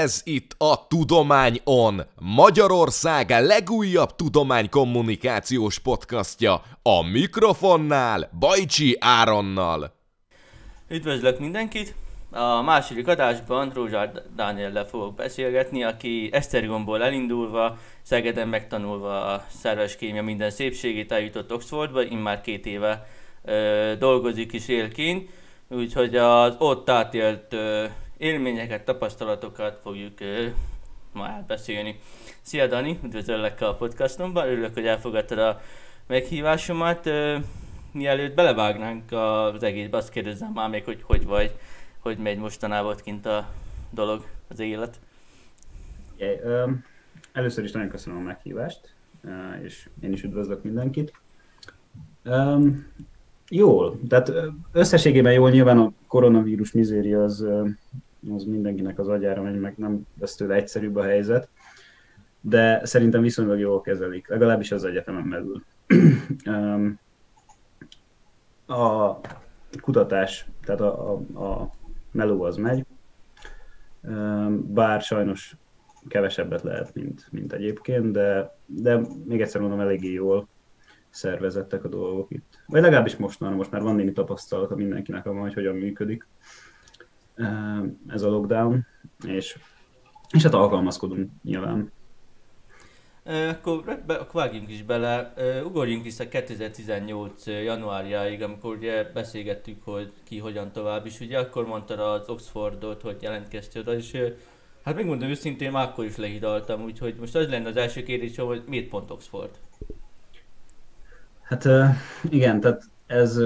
[0.00, 9.92] Ez itt a Tudomány On, Magyarország legújabb tudománykommunikációs podcastja, a mikrofonnál Bajcsi Áronnal.
[10.88, 11.94] Üdvözlök mindenkit!
[12.32, 20.22] A második adásban Rózsár Dániellel fogok beszélgetni, aki Esztergomból elindulva, Szegeden megtanulva a szerves kémia
[20.22, 23.06] minden szépségét eljutott Oxfordba, immár két éve
[23.44, 25.30] ö, dolgozik is élként,
[25.68, 27.84] úgyhogy az ott átélt ö,
[28.18, 30.46] élményeket, tapasztalatokat fogjuk ö,
[31.12, 32.00] ma elbeszélni.
[32.40, 35.60] Szia Dani, üdvözöllek a podcastomban, örülök, hogy elfogadtad a
[36.06, 37.06] meghívásomat.
[37.06, 37.36] Ö,
[37.92, 41.52] mielőtt belevágnánk az egészbe, azt kérdezem már még, hogy hogy vagy,
[42.00, 43.48] hogy megy mostanában kint a
[43.90, 45.00] dolog, az élet.
[46.14, 46.84] Okay, um,
[47.32, 51.12] először is nagyon köszönöm a meghívást, uh, és én is üdvözlök mindenkit.
[52.24, 52.86] Um,
[53.48, 54.32] jól, tehát
[54.72, 57.46] összességében jól nyilván a koronavírus mizéria az,
[58.34, 61.48] az mindenkinek az agyára megy, meg nem lesz tőle egyszerűbb a helyzet,
[62.40, 65.64] de szerintem viszonylag jól kezelik, legalábbis az egyetemen belül.
[66.46, 66.98] um,
[68.66, 69.20] a
[69.80, 71.70] kutatás, tehát a, a, a
[72.10, 72.84] meló az megy,
[74.50, 75.56] bár sajnos
[76.08, 80.48] kevesebbet lehet, mint, mint egyébként, de, de még egyszer mondom, eléggé jól
[81.10, 82.62] szervezettek a dolgok itt.
[82.66, 86.26] Vagy legalábbis most már, most már van némi tapasztalata mindenkinek abban, hogy hogyan működik
[88.06, 88.86] ez a lockdown,
[89.26, 89.58] és,
[90.30, 91.92] és hát alkalmazkodunk nyilván.
[93.30, 95.32] Akkor, be, akkor vágjunk is bele,
[95.64, 102.00] ugorjunk vissza 2018 januárjáig, amikor ugye beszélgettük, hogy ki hogyan tovább, és ugye akkor mondtad
[102.00, 104.16] az Oxfordot, hogy jelentkeztél oda, és
[104.84, 108.62] hát megmondom őszintén, már akkor is lehidaltam, úgyhogy most az lenne az első kérdés, hogy
[108.66, 109.50] miért pont Oxford?
[111.42, 111.68] Hát
[112.30, 113.40] igen, tehát ez,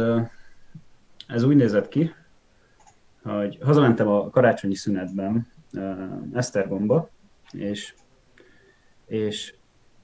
[1.26, 2.14] ez úgy nézett ki,
[3.22, 5.46] hogy hazamentem a karácsonyi szünetben
[6.32, 7.10] Esztergomba,
[7.52, 7.94] és,
[9.06, 9.54] és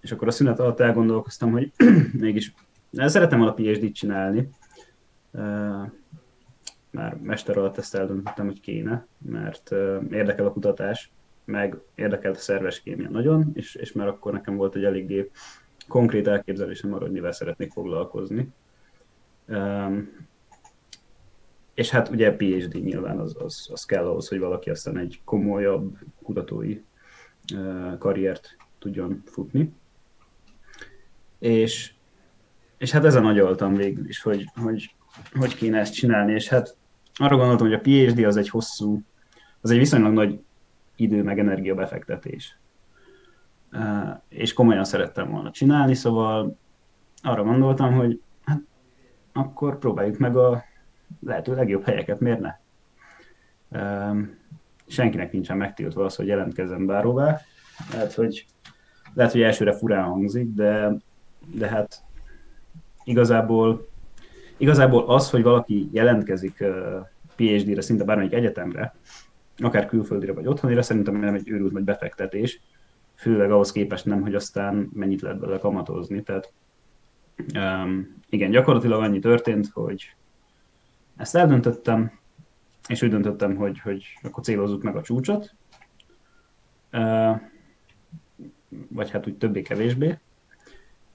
[0.00, 1.72] és akkor a szünet alatt elgondolkoztam, hogy
[2.12, 2.55] mégis
[2.93, 4.49] szeretem volna PhD-t csinálni.
[6.91, 9.71] Már mester alatt ezt eldöntöttem, hogy kéne, mert
[10.11, 11.11] érdekel a kutatás,
[11.44, 15.31] meg érdekelt a szerves kémia nagyon, és, és már akkor nekem volt egy eléggé
[15.88, 18.49] konkrét elképzelésem arra, hogy mivel szeretnék foglalkozni.
[21.75, 25.97] És hát ugye PhD nyilván az, az, az kell ahhoz, hogy valaki aztán egy komolyabb
[26.22, 26.81] kutatói
[27.99, 29.72] karriert tudjon futni
[31.40, 31.92] és,
[32.78, 34.94] és hát ezen agyaltam végül is, hogy, hogy
[35.32, 36.76] hogy kéne ezt csinálni, és hát
[37.14, 39.02] arra gondoltam, hogy a PhD az egy hosszú,
[39.60, 40.40] az egy viszonylag nagy
[40.96, 42.58] idő meg energia befektetés.
[44.28, 46.56] És komolyan szerettem volna csinálni, szóval
[47.22, 48.60] arra gondoltam, hogy hát
[49.32, 50.64] akkor próbáljuk meg a
[51.20, 52.54] lehető legjobb helyeket, miért ne?
[54.86, 57.40] Senkinek nincsen megtiltva az, hogy jelentkezem bárhová.
[57.92, 58.46] Lehet, hogy,
[59.14, 60.96] lehet, hogy elsőre furán hangzik, de
[61.46, 62.02] de hát
[63.04, 63.88] igazából,
[64.56, 66.64] igazából az, hogy valaki jelentkezik
[67.36, 68.94] PhD-re szinte bármelyik egyetemre,
[69.58, 72.60] akár külföldre vagy otthonira, szerintem nem egy őrült vagy befektetés,
[73.14, 76.22] főleg ahhoz képest nem, hogy aztán mennyit lehet bele kamatozni.
[76.22, 76.52] Tehát
[77.54, 80.14] um, igen, gyakorlatilag annyi történt, hogy
[81.16, 82.18] ezt eldöntöttem,
[82.88, 85.54] és úgy döntöttem, hogy, hogy akkor célozzuk meg a csúcsot,
[86.92, 87.40] uh,
[88.88, 90.18] vagy hát úgy többé-kevésbé.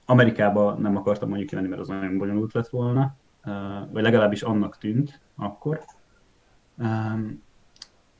[0.06, 3.16] Amerikába nem akartam mondjuk kimenni, mert az nagyon bonyolult lett volna,
[3.90, 5.80] vagy legalábbis annak tűnt akkor.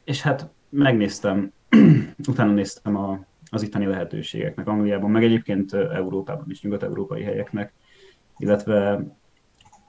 [0.04, 1.52] És hát megnéztem,
[2.28, 7.72] utána néztem a, az itteni lehetőségeknek Angliában, meg egyébként Európában is, nyugat-európai helyeknek,
[8.36, 9.04] illetve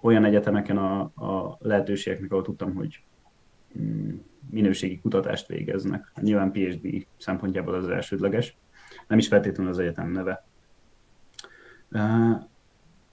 [0.02, 3.04] olyan egyetemeken a, a lehetőségeknek, ahol tudtam, hogy
[3.80, 4.16] mm,
[4.50, 6.12] minőségi kutatást végeznek.
[6.22, 8.58] Nyilván PhD szempontjából az elsődleges,
[9.08, 10.47] nem is feltétlenül az egyetem neve.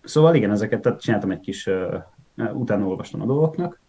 [0.02, 1.70] Szóval igen, ezeket tehát csináltam egy kis,
[2.36, 3.80] utána olvastam a dolgoknak,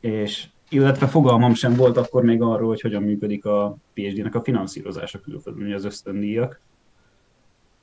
[0.00, 5.20] és illetve fogalmam sem volt akkor még arról, hogy hogyan működik a PhD-nek a finanszírozása
[5.20, 6.60] külföldön, az ösztöndíjak.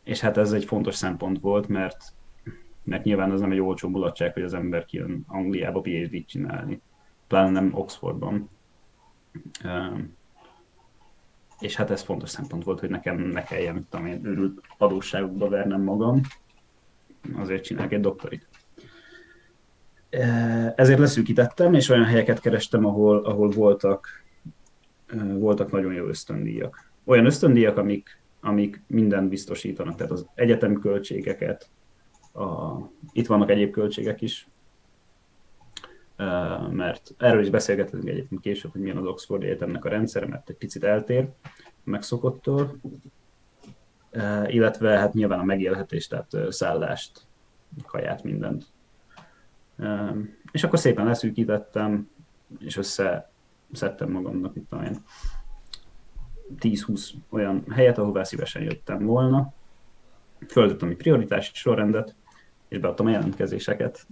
[0.03, 2.13] És hát ez egy fontos szempont volt, mert,
[2.83, 6.81] mert nyilván az nem egy olcsó mulatság, hogy az ember kijön Angliába PhD-t csinálni,
[7.27, 8.49] pláne nem Oxfordban
[11.59, 15.81] és hát ez fontos szempont volt, hogy nekem ne kelljen, tudom én, őrült adósságokba vernem
[15.81, 16.21] magam,
[17.33, 18.47] azért csinálok egy doktorit.
[20.75, 24.23] Ezért leszűkítettem, és olyan helyeket kerestem, ahol, ahol voltak,
[25.37, 26.91] voltak nagyon jó ösztöndíjak.
[27.03, 31.69] Olyan ösztöndíjak, amik, amik minden biztosítanak, tehát az egyetemi költségeket,
[32.33, 32.75] a,
[33.11, 34.47] itt vannak egyéb költségek is,
[36.71, 40.55] mert erről is beszélgetünk egyébként később, hogy milyen az Oxford Egyetemnek a rendszere, mert egy
[40.55, 41.29] picit eltér
[41.83, 42.79] megszokottól,
[44.45, 47.21] illetve hát nyilván a megélhetés, tehát szállást,
[47.85, 48.65] kaját, mindent.
[50.51, 52.09] És akkor szépen leszűkítettem,
[52.59, 55.03] és összeszedtem magamnak itt olyan
[56.59, 59.53] 10-20 olyan helyet, ahová szívesen jöttem volna.
[60.47, 62.15] Földöttem egy prioritási sorrendet,
[62.67, 64.07] és beadtam a jelentkezéseket.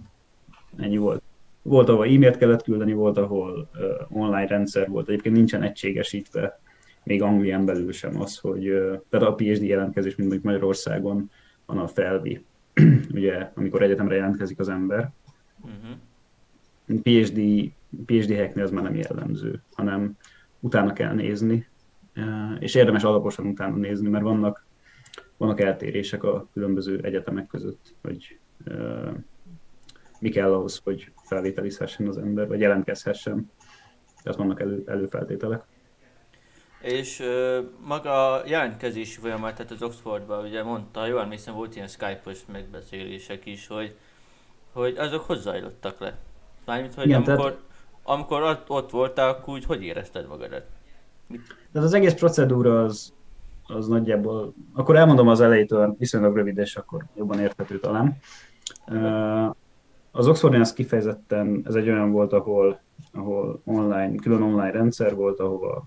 [0.76, 1.22] Ennyi volt.
[1.66, 5.08] Volt, ahol e-mailt kellett küldeni, volt, ahol uh, online rendszer volt.
[5.08, 6.60] Egyébként nincsen egységesítve,
[7.02, 11.30] még Anglián belül sem az, hogy uh, tehát a PhD jelentkezés, mint Magyarországon
[11.66, 12.44] van a felvi,
[13.14, 15.10] ugye, amikor egyetemre jelentkezik az ember.
[15.60, 17.00] Uh-huh.
[17.02, 17.70] PhD,
[18.06, 20.16] PhD helyeknél az már nem jellemző, hanem
[20.60, 21.66] utána kell nézni,
[22.58, 24.64] és érdemes alaposan utána nézni, mert vannak,
[25.36, 28.38] vannak eltérések a különböző egyetemek között, hogy
[30.24, 33.50] mi kell ahhoz, hogy felvételizhessen az ember, vagy jelentkezhessen.
[34.22, 35.62] Tehát vannak elő, előfeltételek.
[36.80, 41.88] És ö, maga a jelentkezési folyamat, tehát az Oxfordban ugye mondta, jól emlékszem, volt ilyen
[41.88, 43.96] Skype-os megbeszélések is, hogy,
[44.72, 46.18] hogy azok hozzajlottak le.
[46.64, 47.60] Mármint, hogy Igen, amikor, tehát...
[48.02, 50.64] amikor ott, ott voltál, akkor úgy hogy érezted magadat?
[51.72, 53.12] Tehát az egész procedúra az,
[53.66, 58.18] az nagyjából, akkor elmondom az elejétől, viszonylag rövid, és akkor jobban érthető talán.
[60.16, 62.80] Az Oxfordon ez kifejezetten, ez egy olyan volt, ahol,
[63.12, 65.86] ahol online, külön online rendszer volt, ahova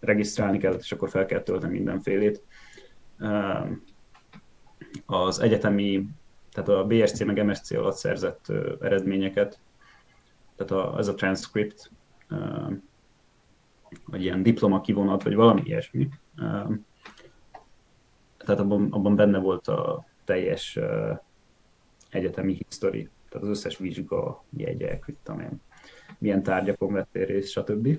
[0.00, 2.42] regisztrálni kellett, és akkor fel kell tölteni mindenfélét.
[5.06, 6.06] Az egyetemi,
[6.52, 9.58] tehát a BSC meg MSC alatt szerzett eredményeket,
[10.56, 11.90] tehát a, ez a transcript,
[14.04, 16.08] vagy ilyen diploma kivonat, vagy valami ilyesmi.
[18.38, 20.78] Tehát abban, abban benne volt a teljes
[22.10, 23.08] egyetemi history,
[23.42, 25.60] az összes vizsga, jegyek, hogy tudom én,
[26.18, 27.98] milyen tárgyakon vettél részt, stb.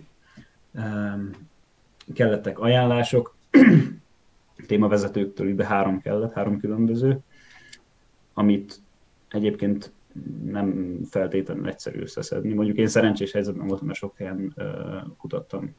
[2.14, 3.36] Kellettek ajánlások,
[4.68, 7.20] témavezetőktől ide három kellett, három különböző,
[8.34, 8.82] amit
[9.30, 9.92] egyébként
[10.44, 12.54] nem feltétlenül egyszerű összeszedni.
[12.54, 14.66] Mondjuk én szerencsés helyzetben voltam, mert sok helyen uh,
[15.18, 15.76] kutattam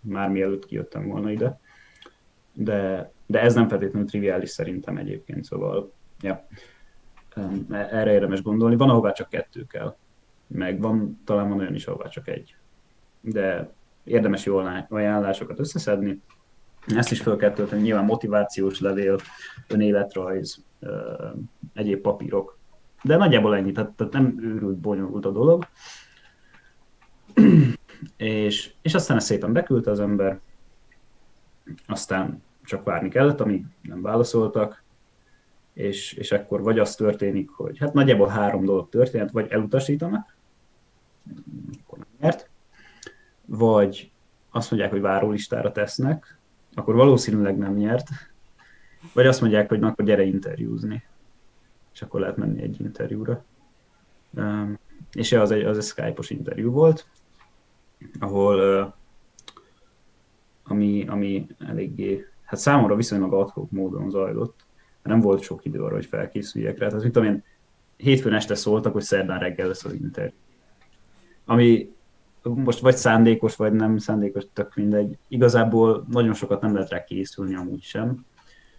[0.00, 1.60] már mielőtt kijöttem volna ide.
[2.52, 6.46] De, de ez nem feltétlenül triviális szerintem egyébként, szóval ja,
[7.70, 8.76] erre érdemes gondolni.
[8.76, 9.96] Van, ahová csak kettő kell,
[10.46, 12.56] meg van, talán van olyan is, ahová csak egy.
[13.20, 13.72] De
[14.04, 14.56] érdemes jó
[14.88, 16.20] ajánlásokat összeszedni.
[16.86, 19.18] Ezt is fel kell tölteni, nyilván motivációs levél,
[19.68, 20.64] önéletrajz,
[21.74, 22.58] egyéb papírok.
[23.02, 25.66] De nagyjából ennyi, tehát, tehát nem őrült bonyolult a dolog
[28.16, 30.40] és, és aztán ezt szépen beküldte az ember,
[31.86, 34.81] aztán csak várni kellett, amíg nem válaszoltak,
[35.72, 40.36] és, és akkor vagy az történik, hogy hát nagyjából három dolog történt, vagy elutasítanak,
[41.82, 42.50] akkor nem nyert,
[43.46, 44.10] vagy
[44.50, 46.38] azt mondják, hogy várólistára tesznek,
[46.74, 48.08] akkor valószínűleg nem nyert,
[49.12, 51.02] vagy azt mondják, hogy na, akkor gyere interjúzni,
[51.94, 53.44] és akkor lehet menni egy interjúra.
[54.30, 54.78] Um,
[55.12, 57.06] és az egy, az egy Skype-os interjú volt,
[58.18, 58.94] ahol
[60.62, 64.64] ami, ami eléggé, hát számomra viszonylag adhok módon zajlott,
[65.02, 66.88] nem volt sok idő arra, hogy felkészüljek rá.
[66.88, 67.44] Tehát, mit tudom én,
[67.96, 70.32] hétfőn este szóltak, hogy szerdán reggel lesz az interjú.
[71.44, 71.92] Ami
[72.42, 75.18] most vagy szándékos, vagy nem szándékos, tök mindegy.
[75.28, 78.24] Igazából nagyon sokat nem lehet rá készülni amúgy sem.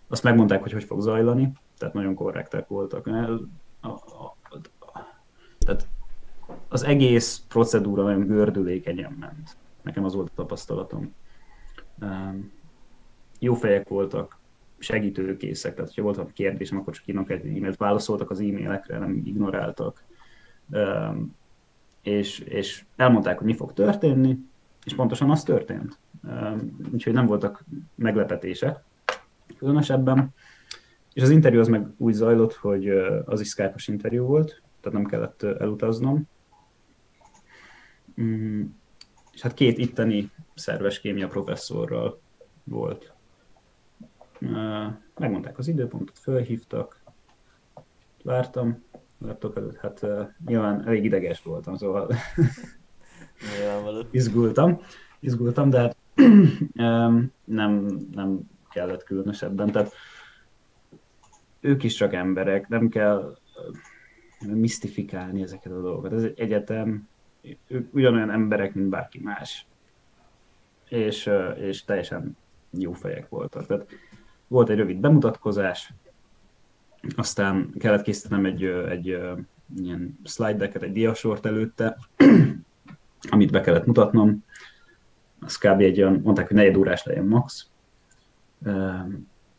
[0.08, 3.08] Azt megmondták, hogy hogy fog zajlani, tehát nagyon korrektek voltak.
[3.82, 4.36] A,
[5.60, 5.88] tehát
[6.68, 9.58] az egész procedúra nagyon gördülékenyen ment.
[9.82, 11.14] Nekem az volt a tapasztalatom.
[13.40, 14.38] Jó fejek voltak,
[14.84, 19.22] segítőkészek, tehát ha volt valami kérdésem, akkor csak írnak egy e-mailt, válaszoltak az e-mailekre, nem
[19.26, 20.04] ignoráltak.
[22.02, 24.38] És, és elmondták, hogy mi fog történni,
[24.86, 26.00] és pontosan az történt.
[26.94, 28.84] Úgyhogy nem voltak meglepetések
[29.58, 30.34] különösebben.
[31.14, 32.90] És az interjú az meg úgy zajlott, hogy
[33.26, 36.28] az is skype interjú volt, tehát nem kellett elutaznom.
[38.22, 38.64] Mm,
[39.34, 42.22] és hát két itteni szerves kémia professzorral
[42.64, 43.13] volt.
[45.20, 47.02] Megmondták az időpontot, fölhívtak,
[48.24, 48.84] vártam,
[49.18, 50.06] laptop előtt, hát
[50.46, 52.10] nyilván elég ideges voltam, szóval
[54.12, 54.82] izgultam,
[55.20, 55.96] izgultam, de hát
[57.44, 59.94] nem, nem kellett különösebben, tehát
[61.60, 63.38] ők is csak emberek, nem kell
[64.48, 66.14] misztifikálni ezeket a dolgokat.
[66.14, 67.08] Ez egy egyetem,
[67.68, 69.66] ők ugyanolyan emberek, mint bárki más.
[70.90, 72.38] És, és teljesen
[72.70, 73.66] jó fejek voltak.
[73.66, 73.88] Tehát
[74.54, 75.94] volt egy rövid bemutatkozás,
[77.16, 79.06] aztán kellett készítenem egy, egy
[79.76, 81.98] ilyen slide decket, egy diasort előtte,
[83.32, 84.44] amit be kellett mutatnom.
[85.40, 85.80] Az kb.
[85.80, 87.70] egy olyan, mondták, hogy negyed órás legyen max.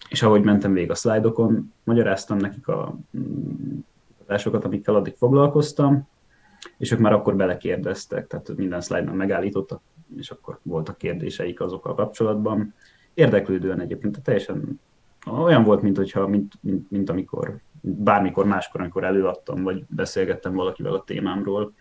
[0.09, 2.99] És ahogy mentem végig a szlájdokon, magyaráztam nekik a
[4.17, 6.09] kutatásokat, amikkel addig foglalkoztam,
[6.79, 9.81] és ők már akkor belekérdeztek, tehát minden szlájdon megállítottak,
[10.17, 12.75] és akkor voltak kérdéseik azokkal kapcsolatban.
[13.15, 14.81] Érdeklődően egyébként, tehát teljesen
[15.27, 20.93] olyan volt, mint, hogyha, mint, mint, mint amikor, bármikor máskor, amikor előadtam, vagy beszélgettem valakivel
[20.93, 21.73] a témámról.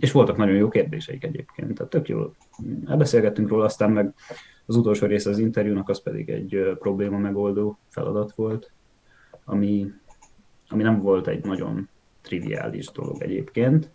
[0.00, 2.34] És voltak nagyon jó kérdéseik egyébként, tehát tök jól
[2.86, 4.14] elbeszélgettünk róla, aztán meg
[4.66, 8.72] az utolsó része az interjúnak az pedig egy probléma megoldó feladat volt,
[9.44, 9.92] ami,
[10.68, 11.88] ami nem volt egy nagyon
[12.20, 13.90] triviális dolog egyébként.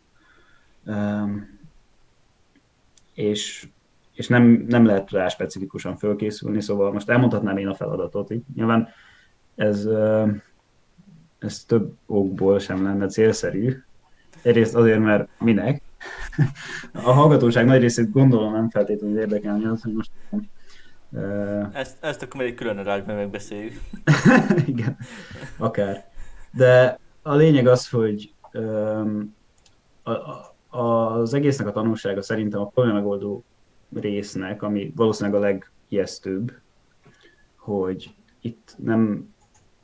[3.13, 3.67] És
[4.13, 8.31] és nem, nem lehet rá specifikusan fölkészülni, szóval most elmondhatnám én a feladatot.
[8.31, 8.43] Így.
[8.55, 8.87] Nyilván
[9.55, 9.87] ez,
[11.39, 13.83] ez több okból sem lenne célszerű.
[14.41, 15.81] Egyrészt azért, mert minek.
[16.93, 20.11] A hallgatóság nagy részét gondolom nem feltétlenül érdekelni az, hogy most.
[21.73, 23.79] Ezt, ezt akkor egy külön adásban megbeszéljük.
[24.65, 24.97] Igen,
[25.57, 26.05] akár.
[26.51, 29.35] De a lényeg az, hogy um,
[30.03, 30.11] a,
[30.77, 33.43] a, az egésznek a tanulsága szerintem a probléma megoldó
[33.93, 35.43] résznek, ami valószínűleg a
[35.88, 36.53] legijesztőbb,
[37.55, 39.33] hogy itt nem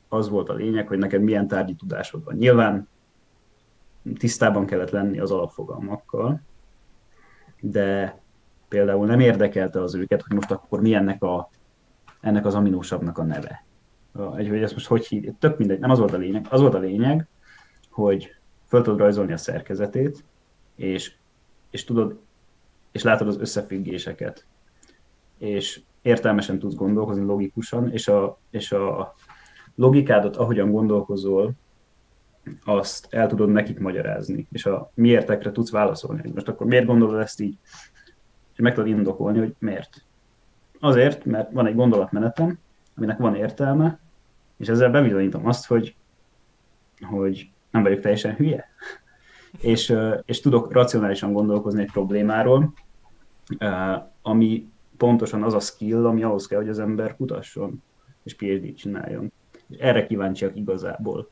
[0.08, 2.34] az volt a lényeg, hogy neked milyen tárgyi tudásod van.
[2.36, 2.88] Nyilván
[4.18, 6.40] tisztában kellett lenni az alapfogalmakkal,
[7.60, 8.18] de
[8.68, 11.50] például nem érdekelte az őket, hogy most akkor mi ennek, a,
[12.20, 13.64] ennek az aminósabnak a neve.
[14.36, 16.46] Egy, hogy ezt most hogy hívják, tök mindegy, nem az volt a lényeg.
[16.50, 17.26] Az volt a lényeg,
[17.90, 18.34] hogy
[18.64, 20.24] fel tudod rajzolni a szerkezetét,
[20.74, 21.14] és,
[21.70, 22.18] és tudod
[22.92, 24.46] és látod az összefüggéseket,
[25.38, 29.14] és értelmesen tudsz gondolkozni logikusan, és a, és a
[29.74, 31.52] logikádat, ahogyan gondolkozol,
[32.64, 36.30] azt el tudod nekik magyarázni, és a miértekre tudsz válaszolni.
[36.34, 37.58] Most akkor miért gondolod ezt így?
[38.52, 40.04] És meg tudod indokolni, hogy miért.
[40.80, 42.58] Azért, mert van egy gondolatmenetem,
[42.96, 43.98] aminek van értelme,
[44.56, 45.96] és ezzel bebizonyítom azt, hogy,
[47.00, 48.68] hogy nem vagyok teljesen hülye
[49.60, 52.72] és, és tudok racionálisan gondolkozni egy problémáról,
[54.22, 57.82] ami pontosan az a skill, ami ahhoz kell, hogy az ember kutasson,
[58.22, 59.32] és PhD-t csináljon.
[59.68, 61.28] És erre kíváncsiak igazából.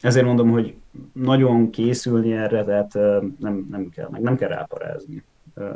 [0.00, 0.74] Ezért mondom, hogy
[1.12, 2.94] nagyon készülni erre, tehát
[3.38, 5.24] nem, nem kell, meg nem kell ráparázni,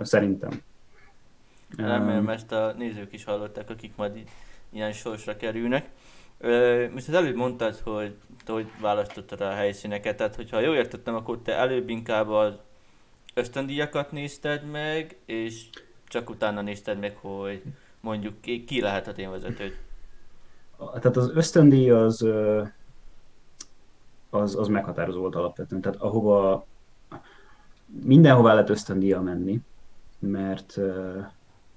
[0.03, 0.51] szerintem.
[1.77, 4.25] Remélem ezt a nézők is hallották, akik majd
[4.71, 5.91] ilyen sorsra kerülnek.
[6.93, 8.17] Most az előbb mondtad, hogy,
[8.47, 12.55] hogy választottad a helyszíneket, tehát hogyha jól értettem, akkor te előbb inkább az
[13.35, 15.69] ösztöndíjakat nézted meg, és
[16.09, 17.63] csak utána nézted meg, hogy
[18.01, 19.79] mondjuk ki lehet a témvezetőd.
[20.79, 22.27] Tehát az ösztöndíj az,
[24.31, 25.81] az, az meghatározó volt alapvetően.
[25.81, 26.67] Tehát ahova
[28.03, 29.61] mindenhová lehet ösztöndíjjal menni,
[30.19, 30.79] mert,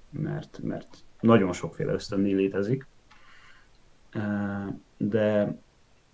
[0.09, 2.87] mert, mert nagyon sokféle ösztöndíj létezik
[4.97, 5.57] de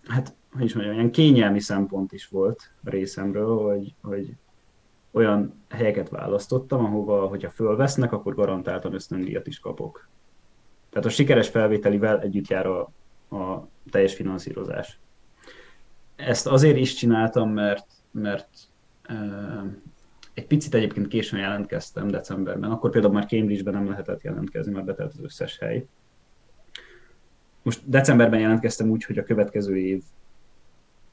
[0.07, 4.35] hát, hogy is mondjam, ilyen kényelmi szempont is volt a részemről, hogy, hogy
[5.11, 10.07] olyan helyeket választottam, ahova, hogyha fölvesznek, akkor garantáltan ösztöndíjat is kapok.
[10.89, 12.79] Tehát a sikeres felvételivel együtt jár a,
[13.35, 14.99] a teljes finanszírozás.
[16.15, 18.49] Ezt azért is csináltam, mert, mert
[19.09, 19.71] uh,
[20.33, 25.13] egy picit egyébként későn jelentkeztem decemberben, akkor például már Cambridge-ben nem lehetett jelentkezni, mert betelt
[25.13, 25.85] az összes hely
[27.65, 30.03] most decemberben jelentkeztem úgy, hogy a következő év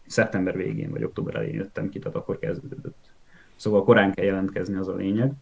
[0.06, 3.10] szeptember végén vagy október elején jöttem ki, tehát akkor kezdődött.
[3.56, 5.32] Szóval korán kell jelentkezni, az a lényeg.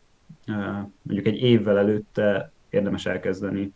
[1.03, 3.73] Mondjuk egy évvel előtte érdemes elkezdeni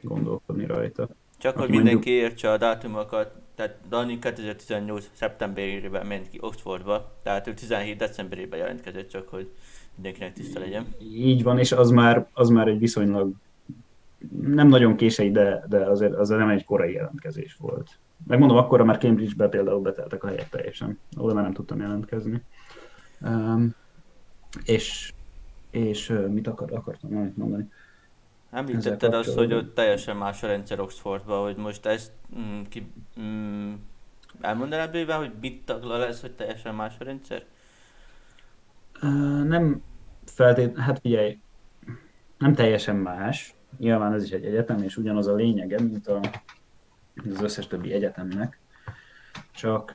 [0.00, 1.08] gondolkodni rajta.
[1.38, 2.30] Csak hogy mindenki mondjuk...
[2.30, 5.10] értse a dátumokat, tehát Dani 2018.
[5.12, 9.50] szeptemberében ment ki Oxfordba, tehát ő 17 decemberében jelentkezett, csak hogy
[9.94, 10.94] mindenkinek tiszta legyen.
[11.12, 13.32] Így van, és az már, az már egy viszonylag
[14.40, 17.98] nem nagyon késői, de, de azért, azért nem egy korai jelentkezés volt.
[18.26, 22.42] Megmondom, akkor már Cambridge-be például beteltek a helyek teljesen, ahol már nem tudtam jelentkezni.
[23.20, 23.74] Um,
[24.64, 25.12] és,
[25.70, 27.70] és mit akar, akartam mondani?
[28.50, 33.72] Említetted azt, hogy ott teljesen más a rendszer Oxfordban, hogy most ezt mm, ki, mm,
[34.40, 37.44] elmondanád bőven, hogy mit taglal ez, hogy teljesen más a rendszer?
[39.02, 39.82] Uh, nem
[40.24, 41.38] feltétlenül, hát figyelj,
[42.38, 46.20] nem teljesen más, Nyilván ez is egy egyetem, és ugyanaz a lényege, mint a,
[47.30, 48.60] az összes többi egyetemnek.
[49.52, 49.94] Csak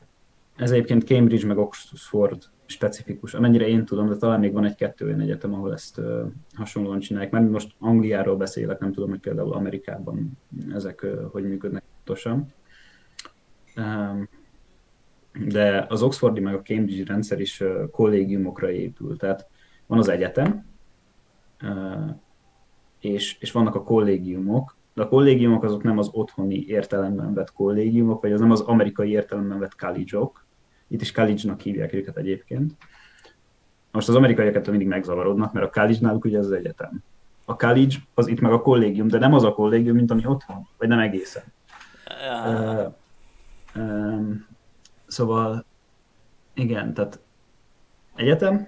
[0.56, 3.34] ez egyébként Cambridge meg Oxford specifikus.
[3.34, 6.22] Amennyire én tudom, de talán még van egy-kettő olyan egyetem, ahol ezt uh,
[6.54, 7.32] hasonlóan csinálják.
[7.32, 10.38] Mert most Angliáról beszélek, nem tudom, hogy például Amerikában
[10.74, 12.54] ezek uh, hogy működnek pontosan.
[15.48, 19.18] De az Oxfordi meg a Cambridge rendszer is kollégiumokra épül.
[19.18, 19.48] Tehát
[19.88, 20.66] van az egyetem,
[23.02, 28.22] és, és vannak a kollégiumok, de a kollégiumok azok nem az otthoni értelemben vett kollégiumok,
[28.22, 30.46] vagy az nem az amerikai értelemben vett college-ok,
[30.88, 32.74] itt is college-nak hívják őket egyébként.
[33.92, 37.04] Most az amerikaiak mindig megzavarodnak, mert a college náluk ugye az, az egyetem.
[37.46, 40.68] A college az itt meg a kollégium, de nem az a kollégium, mint ami otthon,
[40.78, 41.44] vagy nem egészen.
[42.46, 42.94] Uh,
[43.76, 44.46] um,
[45.08, 45.66] szóval
[46.54, 47.20] igen, tehát
[48.16, 48.68] egyetem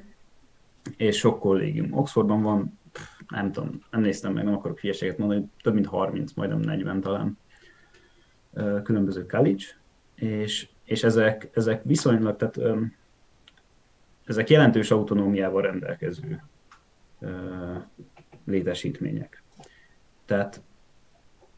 [0.97, 1.97] és sok kollégium.
[1.97, 2.79] Oxfordban van,
[3.27, 7.37] nem tudom, nem néztem meg, nem akarok hülyeséget mondani, több mint 30, majdnem 40 talán
[8.83, 9.63] különböző college,
[10.15, 12.59] és és ezek, ezek viszonylag, tehát
[14.25, 16.43] ezek jelentős autonómiával rendelkező
[18.45, 19.43] létesítmények.
[20.25, 20.61] Tehát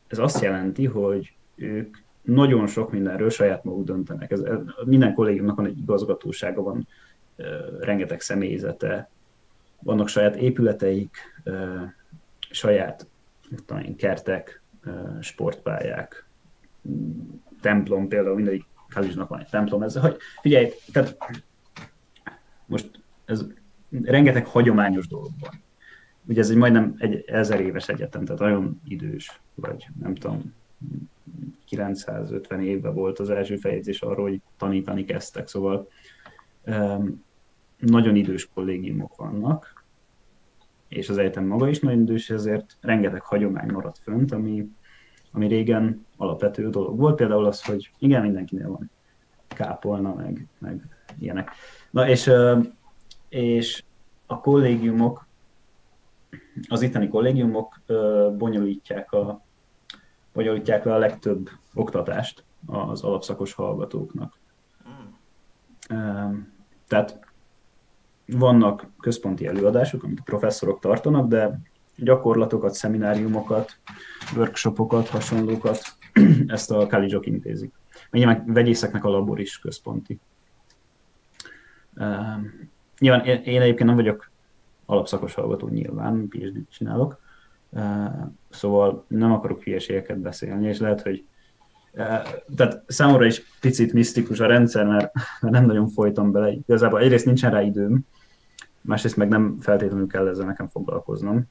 [0.08, 4.32] ez azt jelenti, hogy ők nagyon sok mindenről saját maguk döntenek.
[4.32, 4.44] Ez,
[4.86, 6.88] minden kollégiumnak van egy igazgatósága, van
[7.80, 9.10] rengeteg személyzete,
[9.80, 11.18] vannak saját épületeik,
[12.50, 13.08] saját
[13.66, 14.62] tudom kertek,
[15.22, 16.26] sportpályák,
[17.62, 21.18] templom például mindegyik Kalizsnak van egy templom, ez, hogy figyelj, tehát
[22.66, 23.46] most ez
[24.04, 25.62] rengeteg hagyományos dolog van.
[26.28, 30.54] Ugye ez egy majdnem egy ezer éves egyetem, tehát nagyon idős, vagy nem tudom,
[31.66, 35.90] 950 évben volt az első fejezés arról, hogy tanítani kezdtek, szóval
[37.80, 39.84] nagyon idős kollégiumok vannak,
[40.88, 44.70] és az egyetem maga is nagyon idős, ezért rengeteg hagyomány maradt fönt, ami,
[45.32, 48.92] ami régen alapvető dolog volt, például az, hogy igen, mindenkinél van
[49.48, 50.88] kápolna, meg, meg
[51.20, 51.52] ilyenek.
[51.92, 52.32] Na és,
[53.30, 53.84] és
[54.26, 55.28] a kollégiumok,
[56.68, 57.82] az itteni kollégiumok
[58.38, 59.42] bonyolítják, a,
[60.34, 64.40] bonyolítják le a legtöbb oktatást az alapszakos hallgatóknak.
[65.88, 66.54] Hmm.
[66.88, 67.25] Tehát
[68.28, 71.60] vannak központi előadások, amit a professzorok tartanak, de
[71.96, 73.78] gyakorlatokat, szemináriumokat,
[74.36, 75.82] workshopokat, hasonlókat
[76.48, 77.74] ezt a college intézik.
[78.12, 80.20] Nyilván vegyészeknek a labor is központi.
[81.96, 82.06] Uh,
[83.00, 84.32] nyilván én, én egyébként nem vagyok
[84.86, 87.20] alapszakos hallgató nyilván, phd csinálok,
[87.70, 87.82] uh,
[88.50, 91.26] szóval nem akarok hülyeségeket beszélni, és lehet, hogy
[92.56, 96.52] tehát számomra is picit misztikus a rendszer, mert, mert nem nagyon folytam bele.
[96.52, 98.00] Igazából egyrészt nincsen rá időm,
[98.82, 101.44] másrészt meg nem feltétlenül kell ezzel nekem foglalkoznom.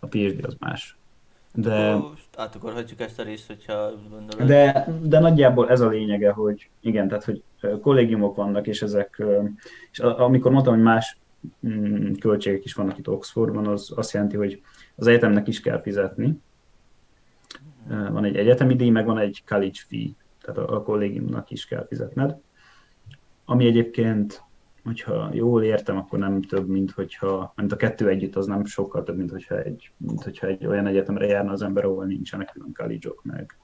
[0.00, 0.96] A PhD az más.
[1.54, 1.94] De...
[1.94, 4.46] Most átugorhatjuk ezt a részt, hogyha gondolod.
[4.46, 7.42] De, de nagyjából ez a lényege, hogy igen, tehát hogy
[7.80, 9.22] kollégiumok vannak, és ezek,
[9.90, 11.18] és amikor mondtam, hogy más
[11.66, 14.62] mm, költségek is vannak itt Oxfordban, az azt jelenti, hogy
[14.96, 16.40] az egyetemnek is kell fizetni.
[17.88, 20.08] Van egy egyetemi díj, meg van egy college fee,
[20.40, 22.36] tehát a, a kollégiumnak is kell fizetned.
[23.44, 24.42] Ami egyébként
[24.84, 29.02] hogyha jól értem, akkor nem több, mint hogyha, mint a kettő együtt, az nem sokkal
[29.02, 32.72] több, mint hogyha egy, mint hogyha egy olyan egyetemre járna az ember, ahol nincsenek külön
[32.74, 33.56] college meg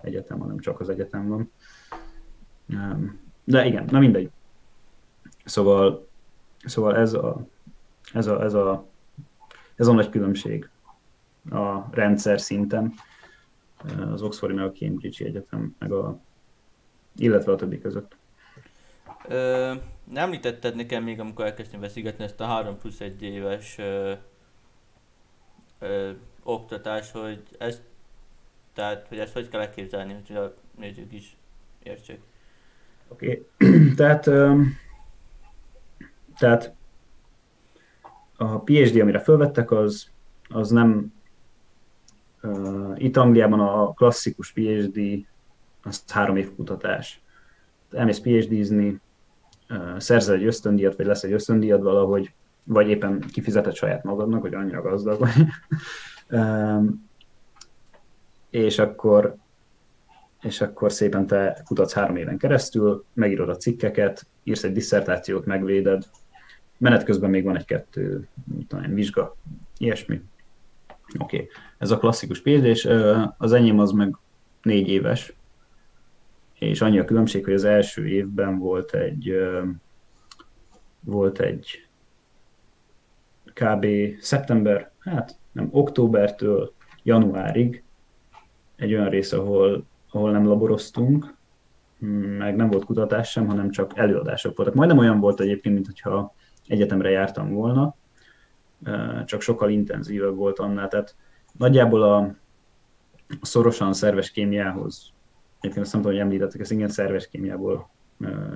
[0.00, 1.50] egyetem, hanem csak az egyetem van.
[3.44, 4.30] De igen, na mindegy.
[5.44, 6.08] Szóval,
[6.64, 7.46] szóval ez a,
[8.12, 8.86] ez a, ez a,
[9.74, 10.68] ez a nagy különbség
[11.50, 12.92] a rendszer szinten
[14.12, 16.18] az Oxfordi meg a Cambridge Egyetem, meg a,
[17.16, 18.16] illetve a többi között.
[19.28, 19.72] Ö,
[20.04, 24.12] nem említetted nekem még, amikor elkezdtem beszélgetni ezt a 3 plusz 1 éves ö,
[25.78, 26.10] ö,
[26.42, 27.82] oktatás, hogy ezt,
[28.72, 31.36] tehát, hogy ezt hogy kell elképzelni, hogy a nézők is
[31.82, 32.20] értsék.
[33.08, 33.94] Oké, okay.
[33.96, 34.76] tehát, um,
[36.38, 36.74] tehát
[38.36, 40.10] a PhD, amire felvettek, az,
[40.48, 41.12] az nem
[42.44, 45.26] uh, itt Angliában a klasszikus PhD
[45.82, 47.22] az három év kutatás.
[47.90, 49.00] Elmész PhD-zni,
[49.96, 52.32] szerzel egy ösztöndíjat, vagy lesz egy ösztöndíjat valahogy,
[52.64, 55.46] vagy éppen kifizetett saját magadnak, hogy annyira gazdag vagy.
[58.50, 59.36] és akkor
[60.40, 66.04] és akkor szépen te kutatsz három éven keresztül, megírod a cikkeket, írsz egy disszertációt, megvéded,
[66.76, 68.28] menet közben még van egy-kettő
[68.68, 69.36] tudom, vizsga,
[69.78, 70.22] ilyesmi.
[71.18, 71.48] Oké, okay.
[71.78, 72.88] ez a klasszikus PhD, és
[73.38, 74.16] az enyém az meg
[74.62, 75.34] négy éves,
[76.58, 79.34] és annyi a különbség, hogy az első évben volt egy
[81.00, 81.88] volt egy
[83.52, 83.86] kb.
[84.20, 86.72] szeptember, hát nem, októbertől
[87.02, 87.82] januárig
[88.76, 91.34] egy olyan rész, ahol, ahol nem laboroztunk,
[92.38, 94.74] meg nem volt kutatás sem, hanem csak előadások voltak.
[94.74, 96.34] Majdnem olyan volt egyébként, mintha
[96.66, 97.96] egyetemre jártam volna,
[99.24, 100.88] csak sokkal intenzívebb volt annál.
[100.88, 101.16] Tehát
[101.58, 102.34] nagyjából a
[103.42, 105.12] szorosan szerves kémiához,
[105.60, 107.90] egyébként azt nem tudom, hogy említettek, ezt igen, szerves kémiából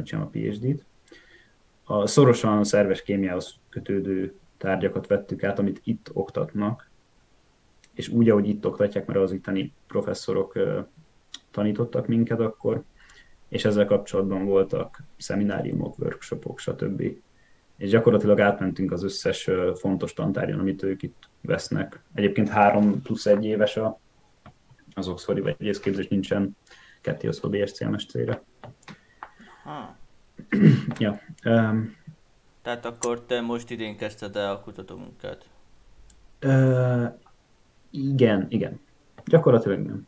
[0.03, 0.85] csinálom a PhD-t.
[1.85, 6.91] A szorosan szerves kémiához kötődő tárgyakat vettük át, amit itt oktatnak,
[7.95, 10.59] és úgy, ahogy itt oktatják, mert az itteni professzorok
[11.51, 12.83] tanítottak minket akkor,
[13.49, 17.03] és ezzel kapcsolatban voltak szemináriumok, workshopok, stb.
[17.79, 22.03] És gyakorlatilag átmentünk az összes fontos tantárgyon, amit ők itt vesznek.
[22.15, 23.99] Egyébként három plusz egy éves a,
[24.95, 26.57] az Oxfordi vagy egészképzés nincsen
[27.01, 28.43] ketté osztva BSC-MSC-re.
[30.99, 31.21] ja.
[31.45, 31.97] Um,
[32.63, 35.49] Tehát akkor te most idén kezdted el a kutatómunkát?
[36.45, 37.07] Uh,
[37.91, 38.81] igen, igen.
[39.25, 40.07] Gyakorlatilag nem.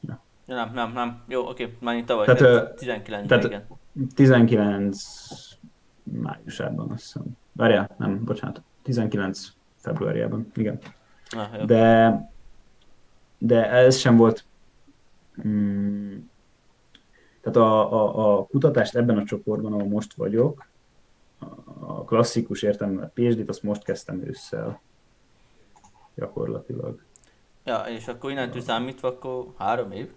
[0.00, 0.22] Ja.
[0.46, 1.22] ja nem, nem, nem.
[1.28, 2.24] Jó, oké, már itt tavaly.
[2.26, 3.66] Tehát, 19 tehát igen.
[4.14, 5.04] 19
[6.12, 7.22] májusában azt hiszem.
[7.52, 8.62] Várjál, nem, bocsánat.
[8.82, 10.78] 19 februárjában, igen.
[11.30, 11.64] Ah, jó.
[11.64, 12.30] De,
[13.38, 14.44] de ez sem volt
[15.46, 16.16] mm,
[17.46, 20.66] tehát a, a, a kutatást ebben a csoportban, ahol most vagyok,
[21.78, 24.80] a klasszikus értelemben PhD-t, azt most kezdtem ősszel
[26.14, 27.02] gyakorlatilag.
[27.64, 30.12] Ja, és akkor innentől számítva, akkor három év?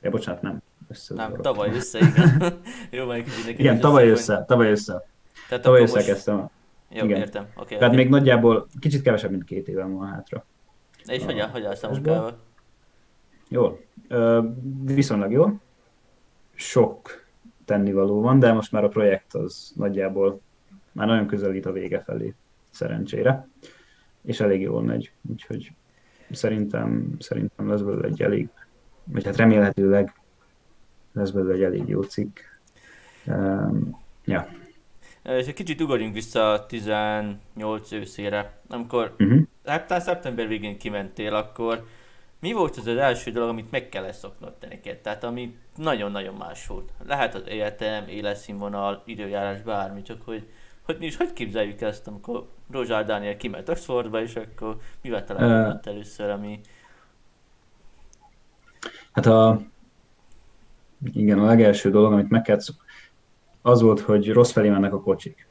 [0.00, 0.61] Ja, bocsánat, nem.
[0.88, 2.60] Össze nem, tavaly össze, igen.
[2.90, 5.06] Jó, majd kicsit Igen, tavaly össze, tavaly össze.
[5.48, 6.06] Tehát tavaly össze most...
[6.06, 6.50] kezdtem.
[6.88, 7.18] Jó, igen.
[7.18, 7.46] értem.
[7.54, 7.96] Okay, Tehát okay.
[7.96, 10.44] még nagyjából kicsit kevesebb, mint két évem van hátra.
[11.06, 12.38] És hogyan, hogy állsz a munkával?
[13.48, 13.80] Jól.
[14.84, 15.60] Viszonylag jól.
[16.54, 17.24] Sok
[17.64, 20.40] tennivaló van, de most már a projekt az nagyjából
[20.92, 22.34] már nagyon közelít a vége felé,
[22.70, 23.48] szerencsére.
[24.22, 25.72] És elég jól megy, úgyhogy
[26.30, 28.48] szerintem, szerintem lesz belőle egy elég,
[29.04, 30.14] vagy hát remélhetőleg
[31.12, 32.38] lesz belőle egy elég jó cikk.
[33.26, 34.48] Um, ja.
[35.22, 39.40] És egy kicsit ugorjunk vissza a 18 őszére, amikor uh-huh.
[39.64, 41.86] hát szeptember végén kimentél, akkor
[42.40, 44.98] mi volt az az első dolog, amit meg kellett szoknod te neked?
[44.98, 46.92] Tehát ami nagyon-nagyon más volt.
[47.06, 50.46] Lehet az egyetem, életszínvonal, időjárás, bármi, csak hogy
[50.82, 55.86] hogy mi is hogy képzeljük ezt, amikor Rozsár Dániel kimelt Oxfordba, és akkor mivel találkozott
[55.86, 56.60] uh, először, ami...
[59.12, 59.60] Hát a...
[61.12, 62.74] Igen, a legelső dolog, amit meg kellett
[63.62, 65.48] az volt, hogy rossz felé mennek a kocsik.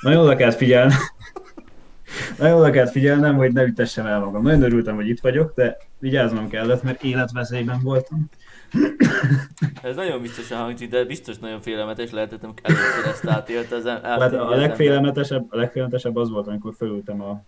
[0.00, 0.94] Nagyon oda kellett figyelni.
[2.38, 4.42] Nagyon oda kellett figyelnem, hogy ne ütessem el magam.
[4.42, 8.28] Nagyon örültem, hogy itt vagyok, de vigyáznom kellett, mert életveszélyben voltam.
[9.82, 14.32] Ez nagyon biztosan hangzik, de biztos nagyon félelmetes lehetett, amikor először ezt átélt az hát
[14.32, 17.42] a legfélelmetesebb, a legfélelmetesebb az volt, amikor fölültem a,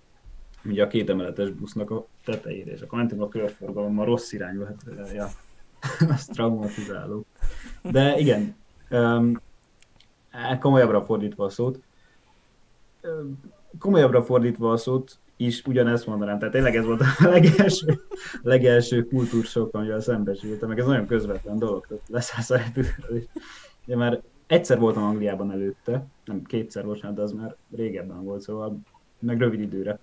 [0.65, 5.13] ugye a két emeletes busznak a tetejére, és akkor mentünk a körforgalommal rossz irányba, hát
[5.15, 5.29] ja,
[6.15, 7.25] az traumatizáló.
[7.83, 8.55] De igen,
[8.91, 9.41] um,
[10.61, 11.81] komolyabbra fordítva a szót,
[13.79, 16.39] komolyabbra fordítva a szót, is ugyanezt mondanám.
[16.39, 18.01] Tehát tényleg ez volt a legelső,
[18.43, 22.59] legelső kultúrsok, amivel szembesültem, meg ez nagyon közvetlen dolog, leszállsz a.
[23.87, 28.79] Ugye már egyszer voltam Angliában előtte, nem kétszer, bocsánat, de az már régebben volt, szóval
[29.19, 29.99] meg rövid időre.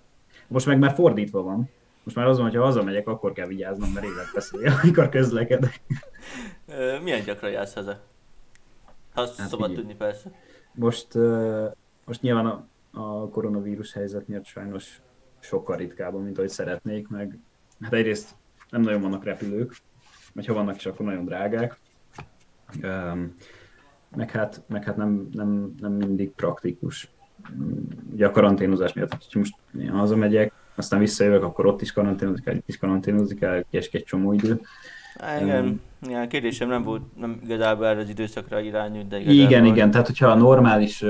[0.48, 1.68] Most meg már fordítva van.
[2.06, 5.80] Most már az van, hogy ha hazamegyek, akkor kell vigyáznom, mert életveszély, amikor közlekedek.
[7.02, 8.00] Milyen gyakran jársz haza?
[9.14, 10.30] Ha hát szabad tudni persze.
[10.74, 11.14] Most,
[12.04, 15.00] most nyilván a, a koronavírus helyzet miatt sajnos
[15.40, 17.38] sokkal ritkábban, mint ahogy szeretnék, meg
[17.80, 18.34] hát egyrészt
[18.70, 19.76] nem nagyon vannak repülők,
[20.34, 21.78] vagy ha vannak is, akkor nagyon drágák.
[24.16, 27.10] Meg hát, meg hát nem, nem, nem mindig praktikus.
[28.12, 32.54] Ugye a karanténozás miatt, hogy most én hazamegyek, aztán visszajövök, akkor ott is karanténozni kell,
[32.54, 34.60] itt is karanténozni kell, és egy csomó idő.
[35.40, 39.44] Igen, um, igen, kérdésem nem volt, nem igazából erre az időszakra irányult, de igazából...
[39.44, 41.04] Igen, igen, tehát hogyha a normális,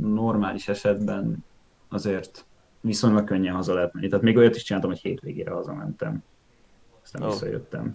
[0.00, 1.44] normális esetben
[1.88, 2.44] azért
[2.80, 4.08] viszonylag könnyen haza lehet menni.
[4.08, 6.22] Tehát még olyat is csináltam, hogy hétvégére hazamentem.
[7.02, 7.28] Aztán oh.
[7.28, 7.90] visszajöttem.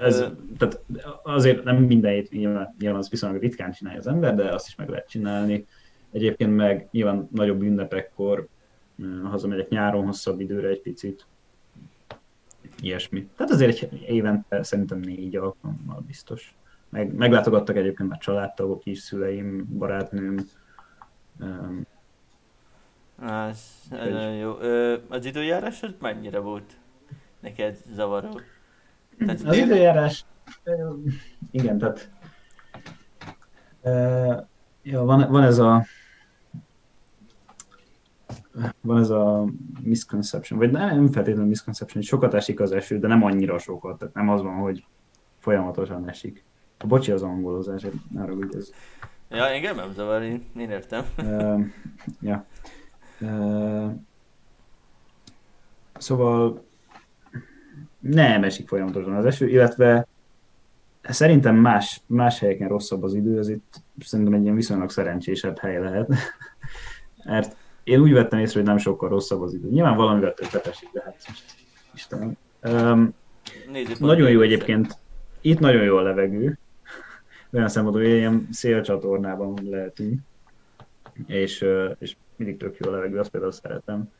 [0.00, 0.24] Ez,
[0.58, 0.80] tehát
[1.22, 4.74] azért nem minden hét, nyilván, nyilván az viszonylag ritkán csinálja az ember, de azt is
[4.74, 5.66] meg lehet csinálni.
[6.12, 8.46] Egyébként meg nyilván nagyobb ünnepekkor
[9.24, 11.26] hazamegyek nyáron hosszabb időre egy picit.
[12.80, 13.28] Ilyesmi.
[13.36, 16.54] Tehát azért egy évente szerintem négy alkalommal biztos.
[16.88, 20.48] Meg, meglátogattak egyébként már családtagok is, szüleim, barátnőm,
[23.22, 24.58] ez, ez nagyon jó.
[24.58, 26.76] Ö, az időjárás az mennyire volt
[27.40, 28.40] neked zavaró?
[29.18, 29.64] Tehát az dél...
[29.64, 30.24] időjárás,
[31.50, 32.10] igen, tehát
[33.82, 34.46] uh,
[34.82, 35.84] jó, van, van ez a
[38.80, 39.44] van ez a
[39.82, 44.14] misconception, vagy nem feltétlenül misconception, hogy sokat esik az eső, de nem annyira sokat, tehát
[44.14, 44.84] nem az van, hogy
[45.38, 46.44] folyamatosan esik.
[46.84, 48.70] Bocsi az angolozás, arra úgy ez.
[49.30, 51.04] Ja, engem nem zavar, én, én értem.
[51.18, 51.64] Uh,
[52.20, 52.46] ja.
[53.20, 53.92] Uh,
[55.98, 56.64] szóval
[57.98, 60.06] nem esik folyamatosan az eső, illetve
[61.02, 65.78] szerintem más, más helyeken rosszabb az idő, ez itt szerintem egy ilyen viszonylag szerencsésebb hely
[65.78, 66.08] lehet.
[67.24, 67.56] Mert
[67.86, 69.68] én úgy vettem észre, hogy nem sokkal rosszabb az idő.
[69.68, 71.16] Nyilván valamivel többet esik, de hát
[71.94, 72.36] Istenem.
[72.62, 73.14] Um,
[73.70, 74.98] Nézzük, nagyon jó egyébként,
[75.40, 76.58] itt nagyon jó a levegő,
[77.52, 80.20] olyan szempontból, hogy ilyen szélcsatornában lehetünk,
[81.26, 81.64] és,
[81.98, 84.12] és mindig tök jó a levegő, azt például szeretem.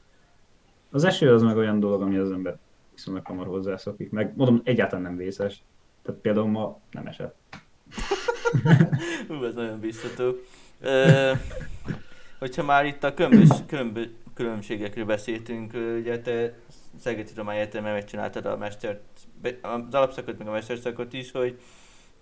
[0.91, 2.59] Az eső az meg olyan dolog, ami az ember
[2.95, 5.63] viszonylag hamar hozzászokik, meg mondom, egyáltalán nem vészes.
[6.03, 7.37] Tehát például ma nem esett.
[9.29, 10.33] Hú, ez nagyon biztató.
[12.39, 16.53] Hogyha már itt a különbös, különbös, különbségekről beszéltünk, ugye te
[17.01, 19.01] Szegedi Tudományi Egyetemen megcsináltad a mester,
[19.63, 21.61] az alapszakot, meg a mesterszakot is, hogy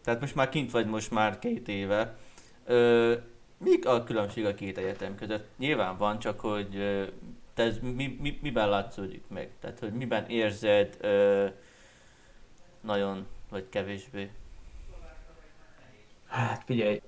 [0.04, 2.16] tehát most már kint vagy most már két éve.
[2.64, 3.14] Ö,
[3.58, 5.48] mik a különbség a két egyetem között?
[5.58, 6.74] Nyilván van, csak hogy
[7.54, 9.50] te ez mi, mi, miben látszódik meg?
[9.60, 11.46] Tehát, hogy miben érzed ö,
[12.80, 14.30] nagyon, vagy kevésbé?
[16.26, 17.00] Hát figyelj,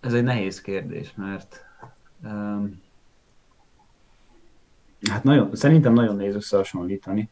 [0.00, 1.69] ez egy nehéz kérdés, mert
[5.10, 7.30] hát nagyon, szerintem nagyon nehéz összehasonlítani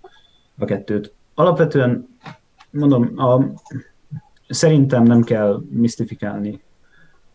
[0.58, 1.14] a kettőt.
[1.34, 2.08] Alapvetően,
[2.70, 3.44] mondom, a,
[4.48, 6.62] szerintem nem kell misztifikálni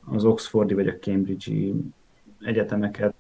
[0.05, 1.75] az Oxfordi vagy a Cambridge-i
[2.39, 3.13] egyetemeket.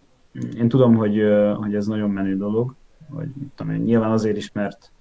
[0.57, 1.21] Én tudom, hogy,
[1.55, 2.75] hogy ez nagyon menő dolog,
[3.07, 4.91] vagy tudom, nyilván azért is, mert,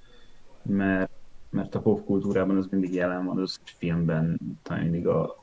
[0.62, 1.10] mert,
[1.50, 5.41] mert a popkultúrában az mindig jelen van, az filmben, talán mindig a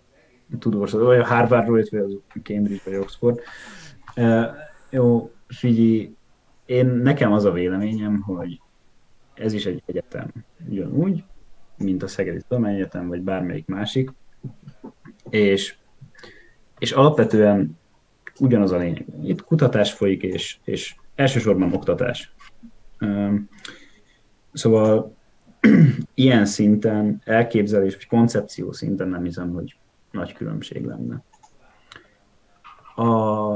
[0.59, 3.39] tudós, olyan Harvardról, vagy az Cambridge vagy Oxford.
[4.15, 4.45] Uh,
[4.89, 6.13] jó, figyelj,
[6.65, 8.61] én nekem az a véleményem, hogy
[9.33, 10.31] ez is egy egyetem
[10.69, 11.23] ugyanúgy,
[11.77, 14.11] mint a Szegedi Tudományegyetem, vagy bármelyik másik,
[15.29, 15.75] és,
[16.79, 17.77] és alapvetően
[18.39, 19.05] ugyanaz a lényeg.
[19.23, 22.33] Itt kutatás folyik, és, és elsősorban oktatás.
[24.53, 25.15] Szóval
[26.13, 29.75] ilyen szinten, elképzelés vagy koncepció szinten nem hiszem, hogy
[30.11, 31.23] nagy különbség lenne.
[32.95, 33.53] A,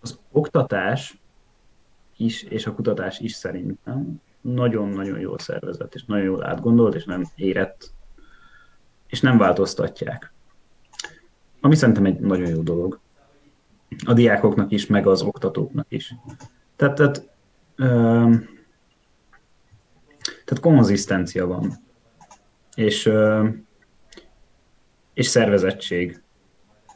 [0.00, 1.20] az oktatás
[2.16, 7.24] is, és a kutatás is szerintem nagyon-nagyon jól szervezett, és nagyon jól átgondolt, és nem
[7.34, 7.90] érett,
[9.06, 10.32] és nem változtatják.
[11.60, 13.00] Ami szerintem egy nagyon jó dolog.
[14.04, 16.14] A diákoknak is, meg az oktatóknak is.
[16.76, 17.28] Tehát, tehát,
[17.76, 17.84] ö,
[20.44, 21.85] tehát konzisztencia van.
[22.76, 23.10] És,
[25.14, 26.22] és szervezettség.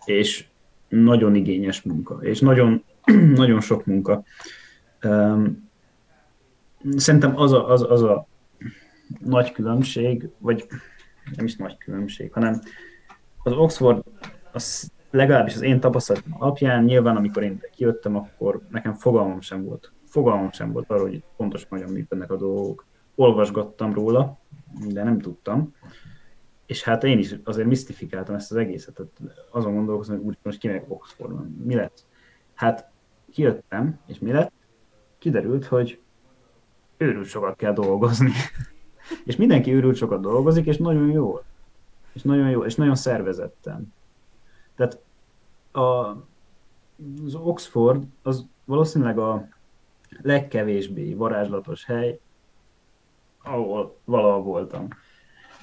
[0.05, 0.45] És
[0.89, 2.19] nagyon igényes munka.
[2.23, 2.85] És nagyon,
[3.43, 4.25] nagyon sok munka
[6.97, 8.27] szerintem az a, az, az a
[9.19, 10.67] nagy különbség, vagy
[11.37, 12.61] nem is nagy különbség, hanem
[13.43, 14.03] az Oxford,
[14.53, 19.93] az legalábbis az én tapasztalatom alapján, nyilván amikor én kijöttem, akkor nekem fogalmam sem volt.
[20.05, 22.87] Fogalmam sem volt arról, hogy pontosan hogyan működnek a dolgok.
[23.15, 24.39] Olvasgattam róla,
[24.89, 25.75] de nem tudtam.
[26.67, 28.95] És hát én is azért misztifikáltam ezt az egészet.
[28.95, 31.63] Tehát azon gondolkozom, hogy úgy most kinek Oxfordban.
[31.65, 32.05] Mi lett?
[32.55, 32.91] Hát
[33.33, 34.53] kijöttem, és mi lett?
[35.19, 36.01] Kiderült, hogy
[36.97, 38.31] őrült sokat kell dolgozni.
[39.25, 41.45] és mindenki őrült sokat dolgozik, és nagyon jól.
[42.13, 43.93] És nagyon jó, és nagyon szervezetten.
[44.77, 45.01] Tehát
[45.73, 46.17] a,
[47.25, 49.49] az Oxford az valószínűleg a
[50.23, 52.21] legkevésbé varázslatos hely,
[53.43, 54.89] ahol valahol voltam.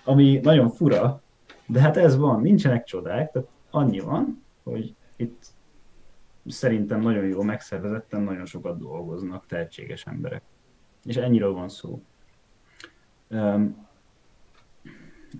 [0.03, 1.21] Ami nagyon fura,
[1.65, 5.45] de hát ez van, nincsenek csodák, tehát annyi van, hogy itt
[6.45, 10.41] szerintem nagyon jó megszervezetten nagyon sokat dolgoznak tehetséges emberek
[11.07, 12.01] és ennyiről van szó.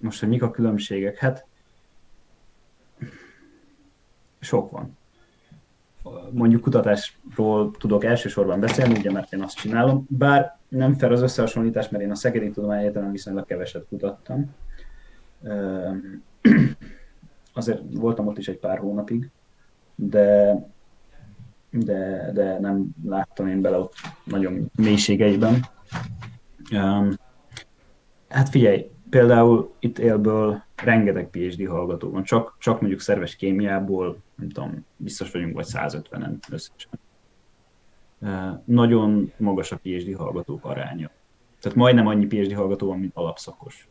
[0.01, 1.17] Most, hogy mik a különbségek?
[1.17, 1.45] Hát
[4.39, 4.96] sok van.
[6.31, 11.89] Mondjuk kutatásról tudok elsősorban beszélni, ugye, mert én azt csinálom, bár nem fel az összehasonlítás,
[11.89, 14.55] mert én a Szegedi Tudományegyetemen viszonylag keveset kutattam.
[17.53, 19.29] Azért voltam ott is egy pár hónapig,
[19.95, 20.55] de
[21.69, 25.65] de, de nem láttam én bele ott nagyon mélységeiben.
[28.27, 34.49] Hát figyelj, például itt élből rengeteg PhD hallgató van, csak, csak mondjuk szerves kémiából, nem
[34.49, 36.89] tudom, biztos vagyunk vagy 150-en összesen.
[38.65, 41.11] Nagyon magas a PhD hallgatók aránya.
[41.59, 43.87] Tehát majdnem annyi PhD hallgató van, mint alapszakos.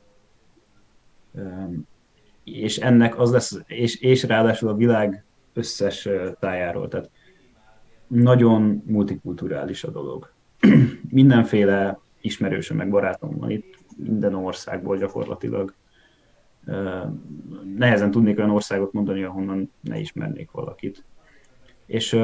[2.45, 6.09] És ennek az lesz, és, és ráadásul a világ összes
[6.41, 6.89] tájáról.
[6.89, 7.11] Tehát
[8.07, 10.33] nagyon multikulturális a dolog.
[11.11, 15.75] Mindenféle ismerősöm meg barátom van itt, minden országból gyakorlatilag.
[17.77, 21.05] Nehezen tudnék olyan országot mondani, ahonnan ne ismernék valakit.
[21.87, 22.19] És,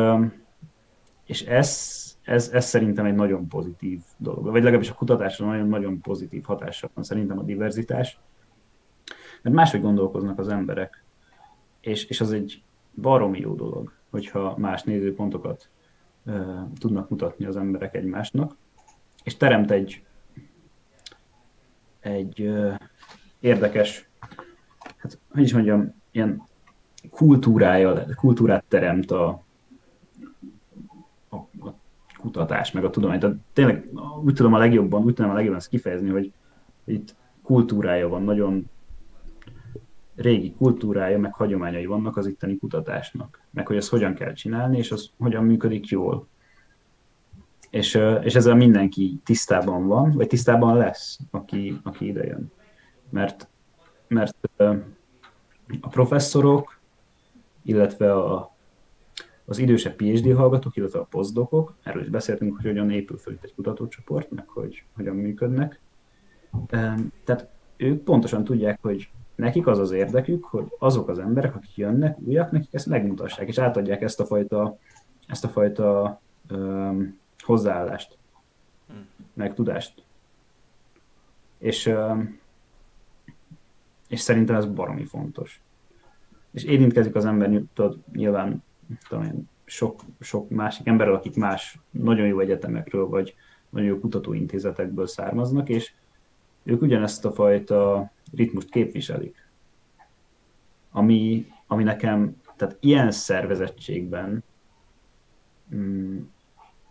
[1.24, 6.42] és ez, ez, ez szerintem egy nagyon pozitív dolog, vagy legalábbis a kutatásra nagyon-nagyon pozitív
[6.44, 8.18] hatása van szerintem a diverzitás,
[9.42, 11.04] mert máshogy gondolkoznak az emberek,
[11.80, 12.62] és, és az egy
[12.94, 15.68] baromi jó dolog, hogyha más nézőpontokat
[16.26, 16.34] uh,
[16.78, 18.56] tudnak mutatni az emberek egymásnak,
[19.24, 20.04] és teremt egy,
[22.02, 22.74] egy uh,
[23.40, 24.08] érdekes,
[24.96, 26.42] hát hogy is mondjam, ilyen
[27.10, 29.42] kultúrája, kultúrát teremt a,
[31.28, 31.74] a, a
[32.18, 33.20] kutatás, meg a tudomány.
[33.20, 33.88] Tehát tényleg
[34.24, 36.32] úgy tudom a legjobban, úgy tudom a legjobban ezt kifejezni, hogy
[36.84, 38.70] itt kultúrája van, nagyon
[40.14, 44.90] régi kultúrája, meg hagyományai vannak az itteni kutatásnak, meg hogy ezt hogyan kell csinálni, és
[44.90, 46.26] az hogyan működik jól.
[47.72, 52.52] És, és ezzel mindenki tisztában van, vagy tisztában lesz, aki, aki ide jön.
[53.10, 53.48] Mert,
[54.08, 54.50] mert
[55.80, 56.78] a professzorok,
[57.62, 58.54] illetve a,
[59.44, 63.54] az idősebb PhD hallgatók, illetve a posztdokok, erről is beszéltünk, hogy hogyan épül fel egy
[63.54, 65.80] kutatócsoport, meg hogy hogyan működnek.
[67.24, 72.18] Tehát ők pontosan tudják, hogy nekik az az érdekük, hogy azok az emberek, akik jönnek,
[72.18, 74.78] újak, nekik ezt megmutassák, és átadják ezt a fajta,
[75.26, 76.20] ezt a fajta
[77.42, 78.18] hozzáállást,
[78.88, 79.08] hmm.
[79.32, 80.02] meg tudást.
[81.58, 81.92] És,
[84.08, 85.60] és szerintem ez baromi fontos.
[86.50, 88.64] És érintkezik az ember, tudod, nyilván
[89.08, 93.34] tudom én, sok, sok másik emberrel, akik más nagyon jó egyetemekről, vagy
[93.68, 95.92] nagyon jó kutatóintézetekből származnak, és
[96.62, 99.48] ők ugyanezt a fajta ritmust képviselik.
[100.90, 104.44] Ami, ami nekem, tehát ilyen szervezettségben
[105.74, 106.18] mm,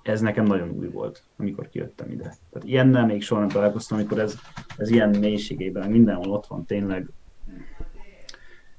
[0.03, 2.23] ez nekem nagyon új volt, amikor kijöttem ide.
[2.23, 4.39] Tehát ilyennel még soha nem találkoztam, amikor ez,
[4.77, 7.09] ez ilyen mélységében, mindenhol ott van tényleg.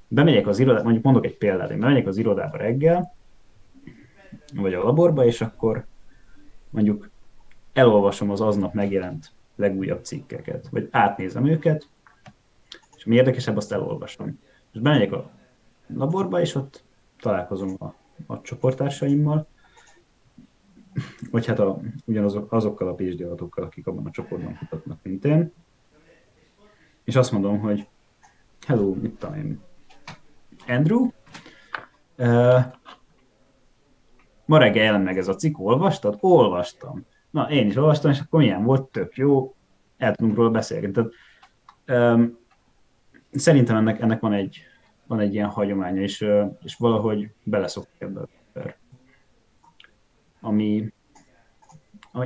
[0.07, 3.15] Bemegyek az irodába, mondjuk mondok egy példát, én bemegyek az irodába reggel,
[4.55, 5.85] vagy a laborba, és akkor
[6.69, 7.09] mondjuk
[7.73, 11.87] elolvasom az aznap megjelent legújabb cikkeket, vagy átnézem őket,
[12.95, 14.39] és mi érdekesebb, azt elolvasom.
[14.73, 15.29] És bemegyek a
[15.87, 16.83] laborba, és ott
[17.19, 17.93] találkozom a,
[18.25, 19.47] a csoporttársaimmal,
[21.31, 25.51] vagy hát a, ugyanazok azokkal a PhD adatokkal, akik abban a csoportban kutatnak, mint én,
[27.03, 27.87] és azt mondom, hogy
[28.67, 29.61] hello, mit tudom
[30.67, 31.09] Andrew,
[32.17, 32.63] uh,
[34.45, 36.17] ma reggel jelent meg ez a cikk, olvastad?
[36.19, 37.05] Olvastam.
[37.29, 39.55] Na, én is olvastam, és akkor milyen volt, tök jó,
[39.97, 40.91] el tudunk róla beszélni.
[40.91, 41.11] Tehát,
[41.87, 42.37] um,
[43.31, 44.61] szerintem ennek, ennek van egy,
[45.07, 46.25] van egy ilyen hagyománya, és,
[46.63, 48.21] és valahogy beleszoktak ebbe
[50.45, 50.93] Ami,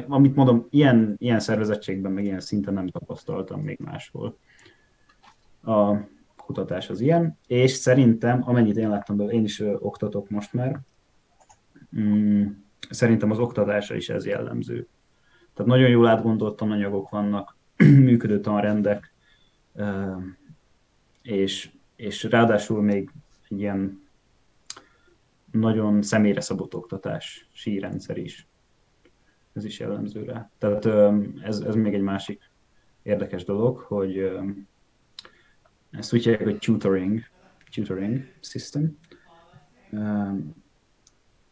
[0.07, 4.37] amit mondom, ilyen, ilyen szervezettségben, meg ilyen szinten nem tapasztaltam még máshol.
[5.63, 5.95] A
[6.35, 10.79] kutatás az ilyen, és szerintem, amennyit én láttam belőle, én is oktatok most már,
[11.99, 12.47] mm,
[12.89, 14.87] szerintem az oktatásra is ez jellemző.
[15.53, 17.55] Tehát nagyon jól átgondolt anyagok vannak,
[18.07, 19.13] működő tanrendek,
[21.21, 23.11] és, és ráadásul még
[23.49, 24.06] egy ilyen
[25.51, 28.47] nagyon személyre szabott oktatás, sírendszer is.
[29.53, 30.49] Ez is jellemző rá.
[30.57, 30.85] Tehát
[31.43, 32.51] ez, ez még egy másik
[33.01, 34.31] érdekes dolog, hogy
[35.91, 37.21] ezt úgy hívják, hogy tutoring,
[37.73, 38.97] tutoring system,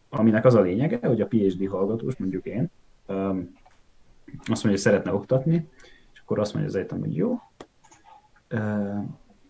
[0.10, 2.70] aminek az a lényege, hogy a PhD hallgatós, mondjuk én,
[4.26, 5.70] azt mondja, hogy szeretne oktatni,
[6.14, 7.40] és akkor azt mondja az egyetem, hogy jó,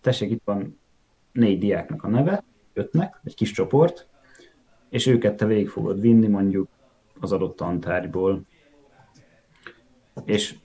[0.01, 0.79] tessék, itt van
[1.31, 4.07] négy diáknak a neve, ötnek, egy kis csoport,
[4.89, 6.67] és őket te végig fogod vinni mondjuk
[7.19, 8.41] az adott tantárgyból.
[10.25, 10.55] És,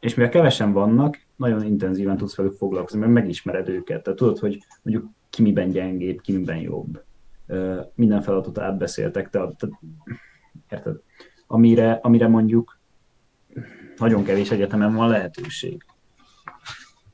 [0.00, 4.02] és mivel kevesen vannak, nagyon intenzíven tudsz velük foglalkozni, mert megismered őket.
[4.02, 7.02] Tehát tudod, hogy mondjuk ki miben gyengébb, ki miben jobb.
[7.94, 9.68] Minden feladatot átbeszéltek, te, te,
[10.70, 10.96] érted?
[11.46, 12.78] Amire, amire mondjuk
[13.96, 15.84] nagyon kevés egyetemen van lehetőség.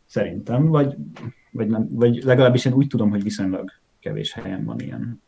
[0.07, 0.96] Szerintem, vagy,
[1.50, 5.22] vagy, nem, vagy legalábbis én úgy tudom, hogy viszonylag kevés helyen van ilyen.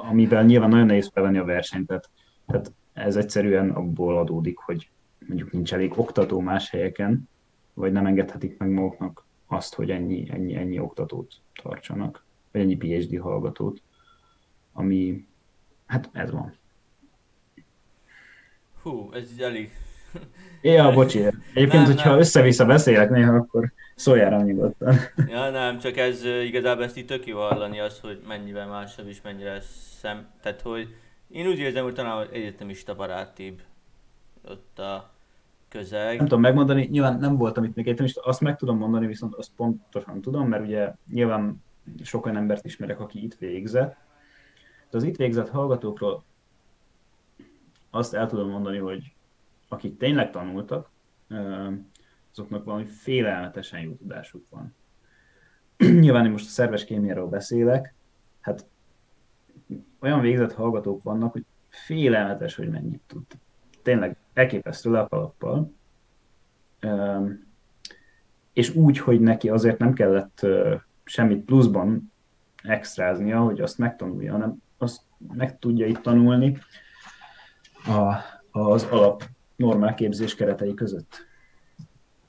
[0.00, 2.10] Amivel nyilván nagyon nehéz felvenni a versenyt, tehát,
[2.46, 4.90] tehát ez egyszerűen abból adódik, hogy
[5.26, 7.28] mondjuk nincs elég oktató más helyeken,
[7.74, 13.20] vagy nem engedhetik meg maguknak azt, hogy ennyi, ennyi, ennyi oktatót tartsanak, vagy ennyi PhD
[13.20, 13.82] hallgatót,
[14.72, 15.26] ami,
[15.86, 16.54] hát ez van.
[18.82, 19.70] Hú, ez így elég
[20.62, 21.18] Ja, bocsi.
[21.18, 22.18] Egyébként, nem, hogyha nem.
[22.18, 24.94] össze-vissza beszélek néha, akkor szóljál rá nyugodtan.
[25.26, 29.20] Ja, nem, csak ez igazából ezt így tök jó hallani az, hogy mennyivel másabb is
[29.22, 29.60] mennyire
[30.00, 30.26] szem.
[30.42, 30.94] Tehát, hogy
[31.28, 33.60] én úgy érzem, hogy talán egyetemista barátibb
[34.48, 35.10] ott a
[35.68, 36.16] közeg.
[36.16, 39.34] Nem tudom megmondani, nyilván nem voltam itt még egyetem, és azt meg tudom mondani, viszont
[39.34, 41.62] azt pontosan tudom, mert ugye nyilván
[42.02, 43.96] sok olyan embert ismerek, aki itt végzett.
[44.90, 46.24] De az itt végzett hallgatókról
[47.90, 49.12] azt el tudom mondani, hogy
[49.72, 50.90] akik tényleg tanultak,
[52.32, 54.74] azoknak valami félelmetesen jó tudásuk van.
[56.00, 57.94] Nyilván én most a szerves kémiáról beszélek,
[58.40, 58.66] hát
[60.00, 63.24] olyan végzett hallgatók vannak, hogy félelmetes, hogy mennyit tud.
[63.82, 65.72] Tényleg elképesztő le a kalappal.
[68.52, 70.46] És úgy, hogy neki azért nem kellett
[71.04, 72.12] semmit pluszban
[72.62, 75.00] extráznia, hogy azt megtanulja, hanem azt
[75.34, 76.58] meg tudja itt tanulni
[77.84, 78.14] a,
[78.50, 79.24] az alap
[79.62, 81.26] normál képzés keretei között.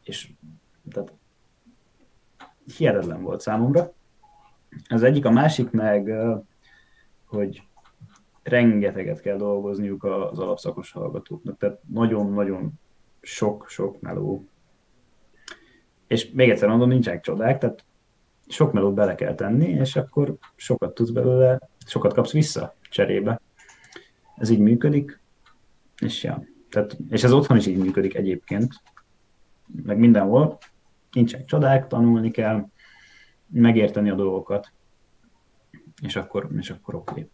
[0.03, 0.31] És
[0.91, 1.13] tehát
[2.77, 3.93] hihetetlen volt számomra.
[4.88, 6.11] Az egyik, a másik meg,
[7.25, 7.63] hogy
[8.43, 12.71] rengeteget kell dolgozniuk az alapszakos hallgatóknak, tehát nagyon-nagyon
[13.21, 14.47] sok-sok meló.
[16.07, 17.86] És még egyszer mondom, nincsenek csodák, tehát
[18.47, 23.41] sok melót bele kell tenni, és akkor sokat tudsz belőle, sokat kapsz vissza cserébe.
[24.36, 25.19] Ez így működik,
[25.99, 26.43] és ja.
[26.74, 28.74] Tehát, és ez otthon is így működik egyébként,
[29.84, 30.57] meg mindenhol.
[31.11, 32.67] Nincsenek csodák, tanulni kell,
[33.47, 34.71] megérteni a dolgokat,
[36.01, 37.30] és akkor, és akkor oké.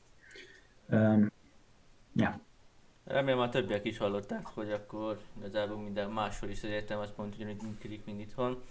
[0.87, 0.99] Okay.
[0.99, 1.31] Um,
[2.15, 2.39] ja.
[3.03, 7.35] Remélem a többiek is hallották, hogy akkor igazából minden máshol is az egyetem az pont
[7.35, 8.61] ugyanúgy működik, mint itthon.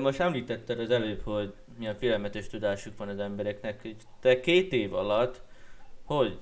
[0.00, 3.88] Most említetted az előbb, hogy milyen félelmetes tudásuk van az embereknek.
[4.20, 5.46] Te két év alatt
[6.08, 6.38] hogy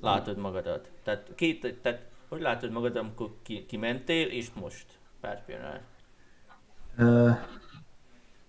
[0.00, 0.90] látod magadat?
[1.02, 4.86] Tehát, két, tehát hogy látod magad, amikor ki, kimentél, és most
[5.20, 5.80] pár pillanat?
[6.98, 7.36] Uh,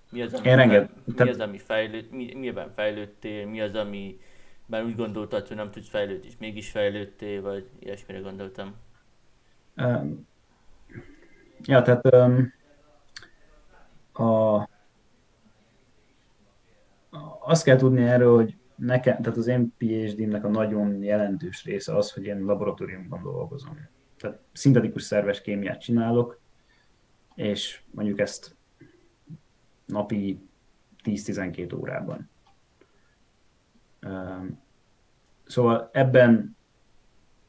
[0.09, 1.33] mi az, ami, én renget, mi tehát...
[1.33, 4.19] az, ami fejlőd, mi, miben fejlődtél, mi az, ami
[4.65, 8.75] bár úgy gondoltad, hogy nem tudsz fejlődni, és mégis fejlődtél, vagy ilyesmire gondoltam?
[9.77, 10.27] Um,
[11.61, 12.53] ja, tehát um,
[14.13, 14.67] a,
[17.39, 22.11] azt kell tudni erről, hogy nekem, tehát az én PhD-nek a nagyon jelentős része az,
[22.11, 23.77] hogy én laboratóriumban dolgozom.
[24.17, 26.39] Tehát szintetikus szerves kémiát csinálok,
[27.35, 28.55] és mondjuk ezt
[29.85, 30.39] napi
[31.03, 32.29] 10-12 órában.
[35.45, 36.57] Szóval ebben,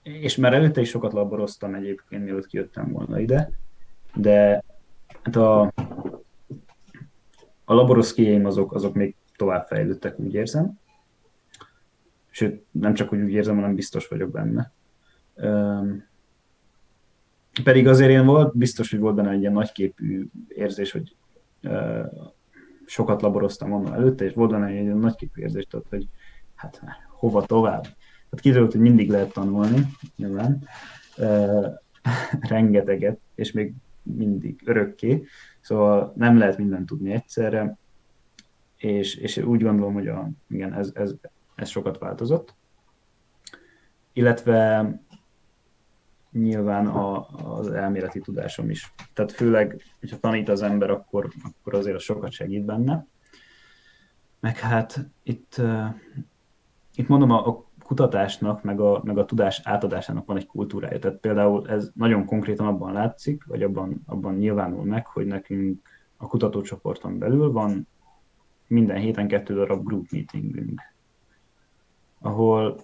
[0.03, 3.51] és már előtte is sokat laboroztam egyébként, mielőtt kijöttem volna ide,
[4.14, 4.64] de
[5.22, 5.61] hát a,
[7.64, 10.80] a laboroszkieim azok, azok még tovább fejlődtek, úgy érzem.
[12.35, 14.72] Sőt, nem csak úgy érzem, hanem biztos vagyok benne.
[15.35, 16.05] Um,
[17.64, 21.16] pedig azért én volt, biztos, hogy volt benne egy ilyen nagyképű érzés, hogy
[21.62, 22.07] uh,
[22.87, 26.09] sokat laboroztam onnan előtte, és volt benne egy ilyen nagyképű érzés, tehát, hogy
[26.55, 27.83] hát hova tovább.
[27.83, 30.68] Tehát kiderült, hogy mindig lehet tanulni, nyilván,
[31.16, 31.66] uh,
[32.49, 33.72] rengeteget, és még
[34.03, 35.24] mindig örökké,
[35.61, 37.76] szóval nem lehet mindent tudni egyszerre,
[38.76, 41.14] és, és úgy gondolom, hogy a, igen, ez, ez,
[41.63, 42.55] ez sokat változott.
[44.13, 44.91] Illetve
[46.33, 47.27] nyilván a,
[47.59, 48.93] az elméleti tudásom is.
[49.13, 53.07] Tehát főleg, hogyha tanít az ember, akkor, akkor azért az sokat segít benne.
[54.41, 55.87] Meg hát itt, uh,
[56.95, 60.99] itt mondom, a, a kutatásnak, meg a, meg a tudás átadásának van egy kultúrája.
[60.99, 66.27] Tehát például ez nagyon konkrétan abban látszik, vagy abban, abban nyilvánul meg, hogy nekünk a
[66.27, 67.89] kutatócsoporton belül van
[68.67, 70.81] minden héten kettő darab group meetingünk,
[72.23, 72.81] ahol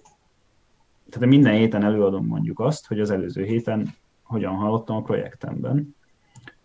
[1.09, 5.95] tehát minden héten előadom mondjuk azt, hogy az előző héten hogyan hallottam a projektemben.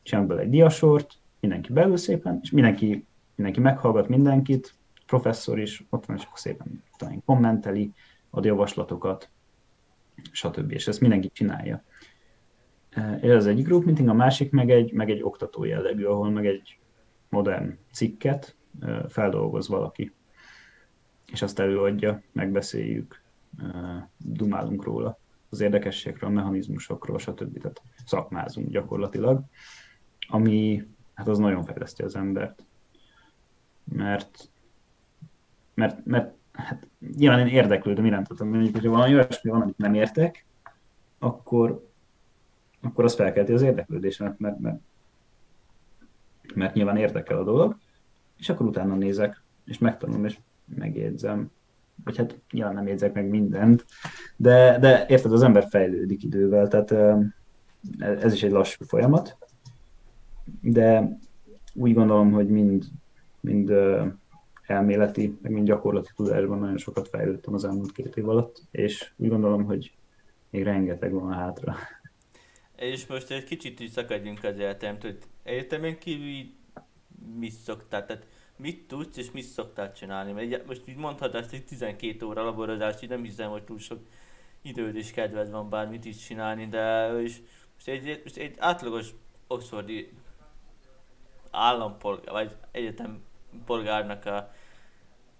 [0.02, 4.74] Csinálok bele egy diasort, mindenki belül szépen, és mindenki, mindenki meghallgat mindenkit,
[5.06, 7.92] professzor is ott van, és akkor szépen talán kommenteli,
[8.30, 9.30] ad javaslatokat,
[10.30, 10.70] stb.
[10.72, 11.84] És ezt mindenki csinálja.
[13.20, 16.46] Ez az egyik group meeting, a másik meg egy, meg egy oktató jellegű, ahol meg
[16.46, 16.78] egy
[17.28, 18.56] modern cikket
[19.08, 20.12] feldolgoz valaki,
[21.34, 23.20] és azt előadja, megbeszéljük,
[24.16, 25.18] dumálunk róla,
[25.48, 27.58] az érdekességekről, a mechanizmusokról, stb.
[27.58, 29.40] Tehát szakmázunk gyakorlatilag,
[30.28, 32.64] ami hát az nagyon fejleszti az embert.
[33.84, 34.50] Mert,
[35.74, 40.44] mert, mert hát nyilván én érdeklődöm irántatom, mondjuk, hogyha valami olyasmi van, amit nem értek,
[41.18, 41.88] akkor,
[42.80, 44.80] akkor az felkelti az érdeklődésemet, mert, mert,
[46.54, 47.78] mert nyilván érdekel a dolog,
[48.38, 50.38] és akkor utána nézek, és megtanulom, és
[50.76, 51.50] megjegyzem,
[52.04, 53.84] vagy hát nyilván nem jegyzek meg mindent,
[54.36, 57.18] de, de érted, az ember fejlődik idővel, tehát
[57.98, 59.36] ez is egy lassú folyamat,
[60.60, 61.18] de
[61.74, 62.84] úgy gondolom, hogy mind,
[63.40, 63.72] mind
[64.66, 69.28] elméleti, meg mind gyakorlati tudásban nagyon sokat fejlődtem az elmúlt két év alatt, és úgy
[69.28, 69.92] gondolom, hogy
[70.50, 71.76] még rengeteg van hátra.
[72.76, 76.52] És most egy kicsit is szakadjunk az egyetemtől, egyetemen kívül
[77.38, 78.26] mit szoktál, tehát
[78.56, 80.32] mit tudsz és mit szoktál csinálni?
[80.32, 84.00] Mert most így mondhatod, hogy 12 óra laborozás, így nem hiszem, hogy túl sok
[84.62, 87.40] időd és kedved van bármit is csinálni, de és
[87.74, 89.08] most egy, most egy átlagos
[89.46, 90.12] Oxfordi
[91.50, 93.22] állampolgár, vagy egyetem
[93.64, 94.50] polgárnak a,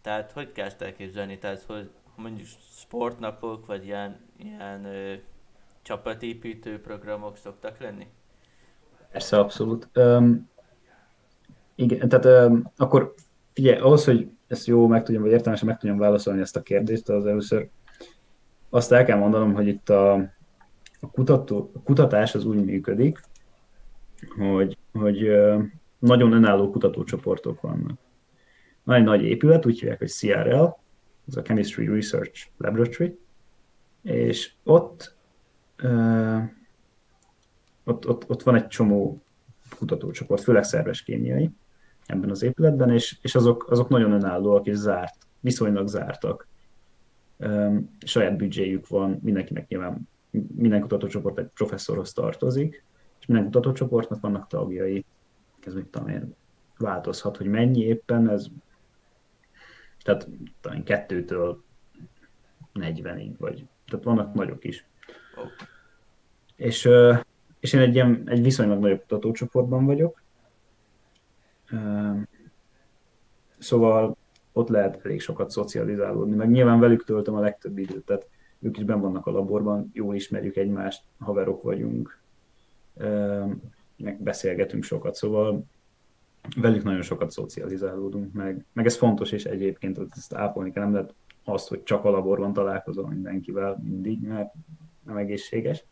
[0.01, 2.47] tehát hogy kell ezt elképzelni, tehát hogy mondjuk
[2.77, 5.15] sportnapok, vagy ilyen, ilyen ö,
[5.83, 8.07] csapatépítő programok szoktak lenni?
[9.11, 9.89] Persze, abszolút.
[9.95, 10.51] Um,
[11.75, 13.15] igen, tehát um, akkor
[13.53, 17.09] figyelj, ahhoz, hogy ezt jó meg tudjam, vagy értelmesen meg tudjam válaszolni ezt a kérdést,
[17.09, 17.69] az először
[18.71, 20.15] azt el kell mondanom, hogy itt a,
[21.01, 23.21] a, kutató, a kutatás az úgy működik,
[24.37, 25.31] hogy, hogy
[25.99, 27.99] nagyon önálló kutatócsoportok vannak.
[28.83, 30.65] Van egy nagy épület, úgy hívják, hogy CRL,
[31.29, 33.19] ez a Chemistry Research Laboratory,
[34.03, 35.17] és ott,
[37.85, 39.23] ott, ott, ott van egy csomó
[39.77, 41.51] kutatócsoport, főleg szerves kémiai
[42.07, 46.47] ebben az épületben, és, és azok, azok nagyon önállóak és zárt, viszonylag zártak.
[47.37, 50.09] Um, saját büdzséjük van, mindenkinek nyilván
[50.55, 52.85] minden kutatócsoport egy professzorhoz tartozik,
[53.21, 55.05] és minden kutatócsoportnak vannak tagjai.
[55.67, 56.35] Ez mit tudom én,
[56.79, 58.47] változhat, hogy mennyi éppen, ez
[60.03, 60.29] tehát
[60.61, 61.63] talán kettőtől
[62.75, 64.87] 40-ig, vagy tehát vannak nagyok is.
[65.37, 65.51] Oh.
[66.57, 66.89] És,
[67.61, 70.23] és én egy, ilyen, egy viszonylag nagyobb kutatócsoportban vagyok,
[73.59, 74.17] szóval
[74.53, 78.27] ott lehet elég sokat szocializálódni, meg nyilván velük töltöm a legtöbb időt, tehát
[78.61, 82.19] ők is ben vannak a laborban, jól ismerjük egymást, haverok vagyunk,
[83.97, 85.65] meg beszélgetünk sokat, szóval
[86.57, 91.15] velük nagyon sokat szocializálódunk, meg, meg ez fontos, és egyébként ezt ápolni kell, nem lehet
[91.45, 94.53] azt, hogy csak a laborban találkozom mindenkivel mindig, mert
[95.07, 95.85] nem egészséges.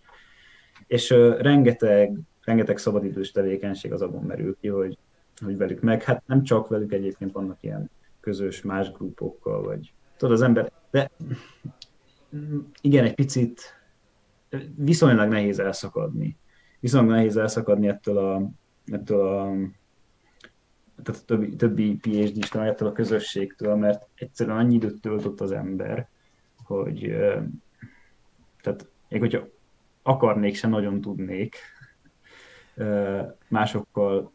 [0.86, 4.98] És rengeteg, rengeteg szabadidős tevékenység az abban merül ki, hogy,
[5.44, 7.90] hogy velük meg, hát nem csak velük egyébként vannak ilyen
[8.20, 11.10] közös más grupokkal, vagy tudod, az ember, de
[12.80, 13.60] igen, egy picit
[14.76, 16.36] viszonylag nehéz elszakadni.
[16.80, 18.50] Viszonylag nehéz elszakadni ettől a,
[18.84, 19.52] ettől a
[21.02, 26.08] tehát a többi, többi phd ettől a közösségtől, mert egyszerűen annyi időt töltött az ember,
[26.64, 26.98] hogy
[28.60, 29.46] tehát még hogyha
[30.02, 31.56] akarnék, se nagyon tudnék
[33.48, 34.32] másokkal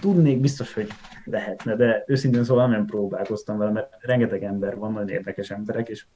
[0.00, 0.88] tudnék, biztos, hogy
[1.24, 6.06] lehetne, de őszintén szóval nem próbálkoztam vele, mert rengeteg ember van, nagyon érdekes emberek, és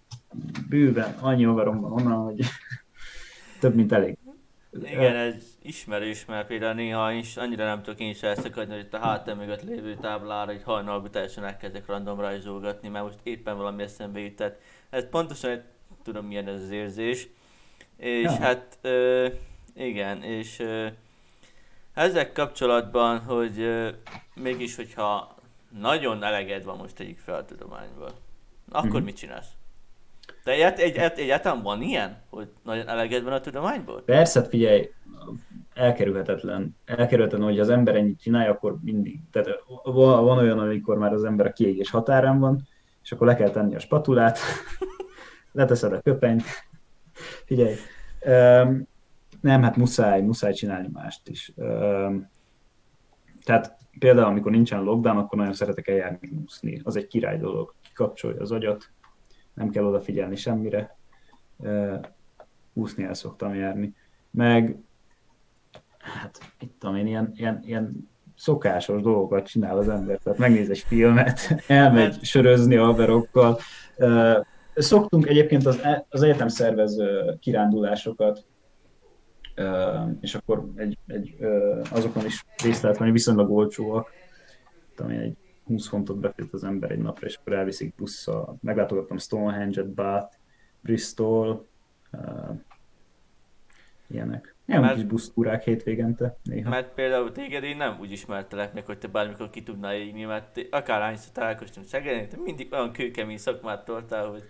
[0.68, 2.40] bőven annyi avarom van onnan, hogy
[3.60, 4.16] több, mint elég.
[4.82, 8.94] Igen, ez ismerős, mert például néha is annyira nem tudok én is elszakadni, hogy itt
[8.94, 13.82] a hátam mögött lévő táblára egy hajnalban teljesen elkezdek random rajzolgatni, mert most éppen valami
[13.82, 14.58] eszembe jutott.
[14.90, 15.62] Ez pontosan
[16.02, 17.28] tudom milyen ez az érzés.
[17.96, 18.38] És ja.
[18.38, 19.28] hát ö,
[19.74, 20.86] igen, és ö,
[22.00, 23.88] ezek kapcsolatban, hogy ö,
[24.34, 25.34] mégis, hogyha
[25.80, 28.10] nagyon eleged van most egyik fel a tudományból,
[28.68, 29.04] akkor mm-hmm.
[29.04, 29.48] mit csinálsz?
[30.44, 34.02] De egyet, egy, egy, egyáltalán van ilyen, hogy nagyon eleged van a tudományból?
[34.02, 34.90] Persze, hát figyelj,
[35.74, 36.76] elkerülhetetlen.
[36.84, 39.20] Elkerülhetetlen, hogy az ember ennyit csinálja, akkor mindig.
[39.32, 39.48] Tehát
[39.84, 42.68] van olyan, amikor már az ember a kiégés határán van,
[43.02, 44.38] és akkor le kell tenni a spatulát,
[45.52, 46.42] leteszed a köpenyt.
[47.44, 47.74] Figyelj,
[49.40, 51.52] nem, hát muszáj, muszáj csinálni mást is.
[53.44, 56.80] Tehát például, amikor nincsen lockdown, akkor nagyon szeretek eljárni úszni.
[56.84, 57.74] Az egy király dolog.
[57.82, 58.90] Kikapcsolja az agyat,
[59.54, 60.96] nem kell odafigyelni semmire.
[62.72, 63.94] Úszni el szoktam járni.
[64.30, 64.76] Meg
[65.98, 70.78] hát itt tudom én, ilyen, ilyen, ilyen szokásos dolgokat csinál az ember, tehát megnéz egy
[70.78, 73.58] filmet, elmegy hát- sörözni a haverokkal.
[74.74, 76.96] Szoktunk egyébként az, az egyetem szervez
[77.40, 78.44] kirándulásokat,
[80.20, 81.36] és akkor egy, egy,
[81.90, 84.10] azokon is részt lehet venni, viszonylag olcsóak.
[84.94, 88.58] Tudom én, egy 20 fontot befizet az ember egy napra, és akkor elviszik busszal.
[88.60, 90.36] Meglátogattam Stonehenge-et, Bath,
[90.80, 91.66] Bristol,
[94.06, 94.54] ilyenek.
[94.66, 96.70] Ilyen mert, kis busztúrák hétvégente néha.
[96.70, 100.60] Mert például téged én nem úgy ismertelek meg, hogy te bármikor ki tudnál égni, mert
[100.70, 104.42] akárhányszor találkoztunk Szegeden, te mindig olyan kőkemény szakmát toltál, hogy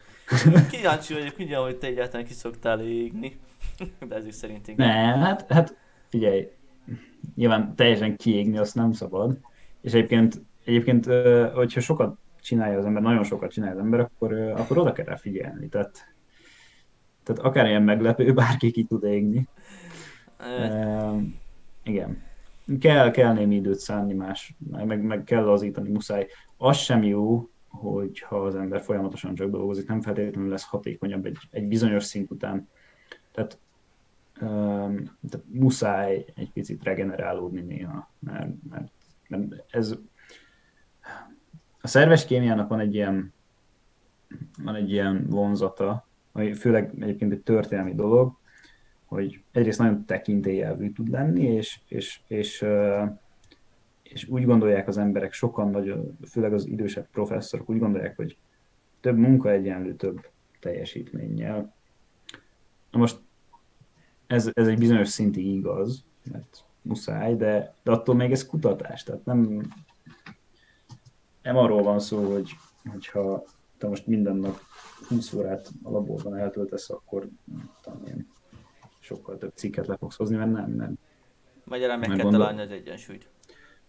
[0.71, 3.41] kíváncsi vagyok ugyan, hogy te egyáltalán ki szoktál égni.
[4.09, 4.87] De ezek szerint igen.
[4.87, 5.77] Ne, hát, hát
[6.09, 6.49] figyelj,
[7.35, 9.39] nyilván teljesen kiégni azt nem szabad.
[9.81, 11.05] És egyébként, egyébként
[11.55, 15.17] hogyha sokat csinálja az ember, nagyon sokat csinálja az ember, akkor, akkor oda kell rá
[15.17, 15.69] figyelni.
[15.69, 16.15] Tehát,
[17.23, 19.49] tehát akár ilyen meglepő, bárki ki tud égni.
[20.39, 21.23] Uh,
[21.83, 22.23] igen.
[22.81, 26.27] Kell, kell némi időt szánni más, meg, meg kell lazítani, muszáj.
[26.57, 31.67] Az sem jó, hogyha az ember folyamatosan csak dolgozik, nem feltétlenül lesz hatékonyabb egy, egy
[31.67, 32.69] bizonyos szint után.
[33.33, 33.59] Tehát
[35.29, 38.91] tehát muszáj egy picit regenerálódni néha, mert, mert,
[39.29, 39.95] mert ez
[41.81, 43.33] a szerves kémiának van egy ilyen
[44.63, 48.39] van egy ilyen vonzata, ami főleg egyébként egy történelmi dolog,
[49.05, 52.65] hogy egyrészt nagyon tekintélyelvű tud lenni, és, és, és,
[54.03, 58.37] és úgy gondolják az emberek, sokan nagyon, főleg az idősebb professzorok úgy gondolják, hogy
[59.01, 60.29] több munka egyenlő több
[60.61, 61.75] teljesítménnyel.
[62.91, 63.19] Na most
[64.27, 69.25] ez, ez egy bizonyos szintig igaz, mert muszáj, de, de attól még ez kutatás, tehát
[69.25, 69.73] nem,
[71.43, 72.51] nem arról van szó, hogy,
[72.91, 73.45] hogyha
[73.79, 74.61] te most minden nap
[75.09, 77.29] 20 órát a laborban eltöltesz, akkor
[77.83, 78.29] tudom én,
[78.99, 80.99] sokkal több cikket le fogsz hozni, mert nem, nem.
[81.65, 83.29] Magyarán meg kell találni az egyensúlyt.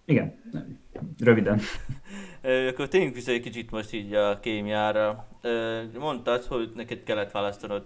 [0.05, 0.79] Igen, nem.
[1.19, 1.59] röviden.
[2.69, 5.27] Akkor tényleg vissza egy kicsit most így a kémiára.
[5.99, 7.85] Mondtad, hogy neked kellett választanod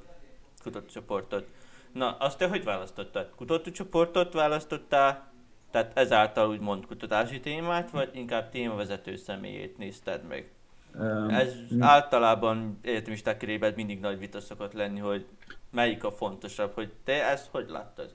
[0.65, 1.47] kutatócsoportot.
[1.91, 3.29] Na, azt te hogy választottad?
[3.35, 5.31] Kutatócsoportot választottál,
[5.71, 10.51] tehát ezáltal úgymond kutatási témát, vagy inkább témavezető személyét nézted meg?
[10.99, 15.25] Um, Ez általában egyetemisták körében mindig nagy vita szokott lenni, hogy
[15.71, 18.13] melyik a fontosabb, hogy te ezt hogy láttad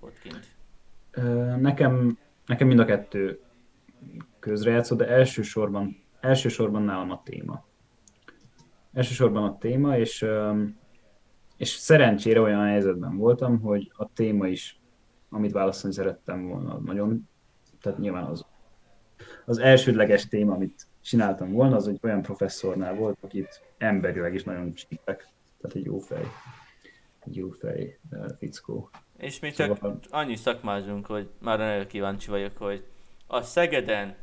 [0.00, 0.54] ott kint?
[1.60, 3.40] Nekem, nekem mind a kettő
[4.38, 7.64] közrejátszott, de elsősorban, elsősorban nálam a téma.
[8.92, 10.26] Elsősorban a téma, és,
[11.56, 14.80] és szerencsére olyan helyzetben voltam, hogy a téma is,
[15.28, 17.28] amit választani szerettem volna, nagyon,
[17.80, 18.46] tehát nyilván az,
[19.44, 24.74] az elsődleges téma, amit csináltam volna, az egy olyan professzornál volt, akit emberileg is nagyon
[24.74, 25.28] csípek,
[25.60, 26.24] tehát egy jó fej,
[27.18, 27.98] egy jó fej
[28.38, 28.90] fickó.
[29.16, 29.98] És mi csak szóval...
[30.10, 32.84] annyi szakmázunk, hogy már nagyon kíváncsi vagyok, hogy
[33.26, 34.16] a Szegeden,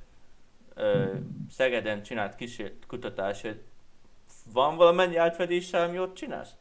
[0.76, 1.16] ö,
[1.50, 3.62] Szegeden csinált kísért kutatás, hogy
[4.54, 6.56] van valamennyi átfedéssel, ami ott csinálsz?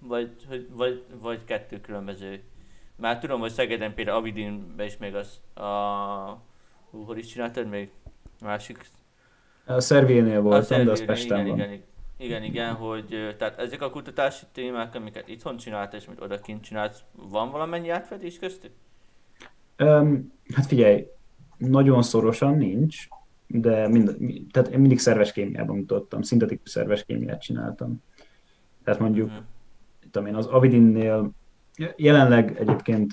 [0.00, 2.42] Vagy, vagy, vagy, vagy kettő különböző.
[2.96, 5.68] Már tudom, hogy Szegeden például Avidinben is még az a...
[6.90, 7.90] Hú, hol is csináltad még?
[8.40, 8.88] Másik...
[9.66, 11.58] A Szervénél voltam, a de az Pesten igen, van.
[11.58, 11.82] Igen,
[12.16, 17.04] igen, igen, hogy tehát ezek a kutatási témák, amiket itthon csinált és amit odakint csinált,
[17.12, 18.72] van valamennyi átfedés köztük?
[19.78, 21.06] Um, hát figyelj,
[21.56, 23.08] nagyon szorosan nincs,
[23.46, 24.16] de mind,
[24.50, 28.02] tehát én mindig szerves kémiában mutattam, szintetikus szerves kémiát csináltam.
[28.84, 29.44] Tehát mondjuk, uh-huh.
[30.10, 31.30] Tudom én, az Avidinnél
[31.96, 33.12] jelenleg egyébként,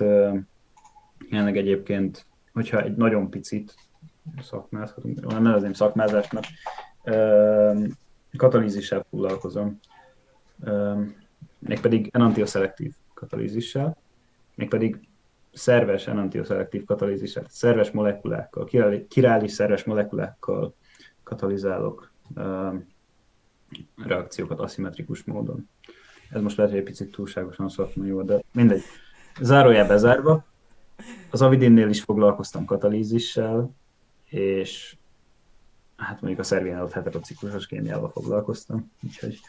[1.29, 3.75] jelenleg egyébként, hogyha egy nagyon picit
[4.41, 6.43] szakmázhatunk, nem nevezném szakmázásnak,
[8.37, 9.79] katalízissel foglalkozom,
[11.59, 13.97] mégpedig enantioszelektív katalízissel,
[14.55, 14.99] mégpedig
[15.53, 18.69] szerves enantioszelektív katalízissel, szerves molekulákkal,
[19.07, 20.73] királis szerves molekulákkal
[21.23, 22.11] katalizálok
[23.95, 25.69] reakciókat aszimmetrikus módon.
[26.29, 28.81] Ez most lehet, hogy egy picit túlságosan szakmai jó, de mindegy.
[29.41, 30.45] Zárójel bezárva,
[31.29, 33.71] az Avidinnél is foglalkoztam katalízissel,
[34.25, 34.95] és
[35.95, 39.39] hát mondjuk a szervén ott heterociklusos kémiával foglalkoztam, úgyhogy,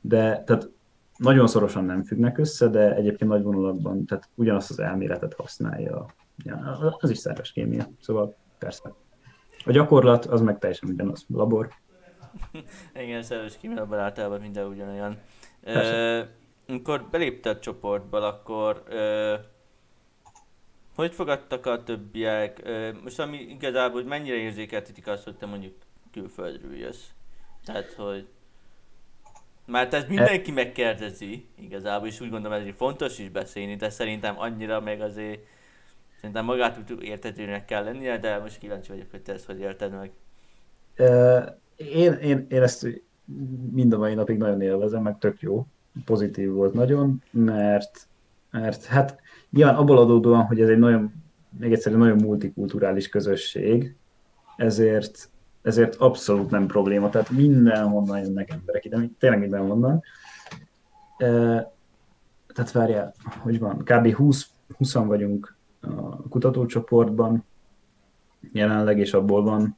[0.00, 0.70] de tehát
[1.16, 6.06] nagyon szorosan nem függnek össze, de egyébként nagy vonulakban, tehát ugyanazt az elméletet használja,
[6.44, 6.56] ja,
[7.00, 8.92] az is szerves kémia, szóval persze.
[9.64, 11.68] A gyakorlat az meg teljesen ugyanaz, labor.
[13.04, 15.18] Igen, szerves kémiában általában minden ugyanolyan.
[15.60, 16.28] Persze.
[16.68, 19.34] amikor belépte a csoportba, akkor ö,
[20.94, 22.60] hogy fogadtak a többiek?
[22.64, 25.74] Ö, most ami igazából, hogy mennyire érzékeltetik azt, hogy te mondjuk
[26.12, 27.06] külföldről jössz.
[27.64, 28.26] Tehát, hogy
[29.66, 34.80] mert ez mindenki megkérdezi igazából, és úgy gondolom ez fontos is beszélni, de szerintem annyira
[34.80, 35.40] meg azért
[36.16, 40.10] szerintem magát értetőnek kell lennie, de most kíváncsi vagyok, hogy te ezt hogy érted meg.
[41.76, 43.02] Én, én, én ezt
[43.72, 45.66] mind a mai napig nagyon élvezem, meg tök jó,
[46.04, 48.08] pozitív volt nagyon, mert,
[48.50, 49.20] mert hát
[49.50, 51.12] nyilván abból adódóan, hogy ez egy nagyon,
[51.58, 53.96] még egyszer egy nagyon multikulturális közösség,
[54.56, 55.28] ezért
[55.64, 60.02] ezért abszolút nem probléma, tehát mindenhonnan jönnek emberek ide, tényleg mindenhonnan.
[61.16, 61.26] E,
[62.54, 64.14] tehát várjál, hogy van, kb.
[64.14, 67.44] 20, 20 vagyunk a kutatócsoportban
[68.52, 69.76] jelenleg, és abból van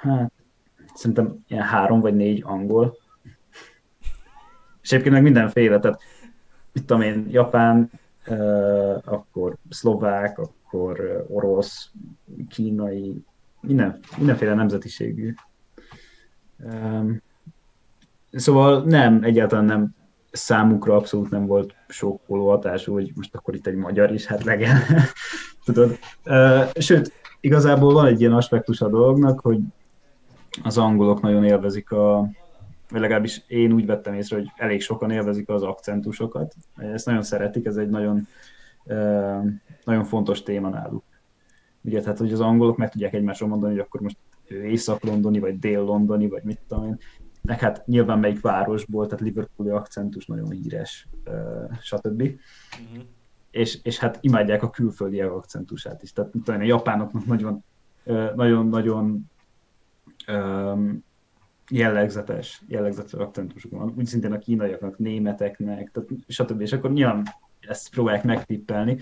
[0.00, 0.32] hát
[0.94, 2.96] szerintem ilyen három vagy négy angol.
[4.82, 6.02] És egyébként meg mindenféle, tehát
[6.72, 7.90] mit tudom én, japán,
[9.04, 11.90] akkor szlovák, akkor orosz,
[12.48, 13.24] kínai,
[13.60, 15.34] minden, mindenféle nemzetiségű.
[18.32, 19.94] Szóval nem, egyáltalán nem
[20.30, 24.76] számukra abszolút nem volt sokkoló hatású, hogy most akkor itt egy magyar is, hát legyen.
[25.64, 25.98] Tudod?
[26.74, 29.58] Sőt, igazából van egy ilyen aspektus a dolognak, hogy
[30.62, 32.28] az angolok nagyon élvezik a,
[32.90, 36.54] vagy legalábbis én úgy vettem észre, hogy elég sokan élvezik az akcentusokat.
[36.76, 38.26] Ezt nagyon szeretik, ez egy nagyon,
[39.84, 41.04] nagyon fontos téma náluk.
[41.82, 44.16] Ugye, tehát, hogy az angolok meg tudják egymásról mondani, hogy akkor most
[44.48, 46.98] észak-londoni, vagy dél-londoni, vagy mit tudom én.
[47.42, 51.08] Meg hát nyilván melyik városból, tehát Liverpooli akcentus nagyon híres,
[51.80, 52.20] stb.
[52.22, 53.04] Uh-huh.
[53.50, 56.12] És, és hát imádják a külföldi akcentusát is.
[56.12, 57.64] Tehát tudom, a japánoknak nagyon,
[58.34, 59.29] nagyon, nagyon
[60.32, 61.04] um,
[61.70, 63.94] jellegzetes, jellegzetes akcentusuk van.
[63.96, 66.60] Úgy szintén a kínaiaknak, németeknek, tehát, stb.
[66.60, 67.26] És akkor nyilván
[67.60, 68.98] ezt próbálják megtippelni.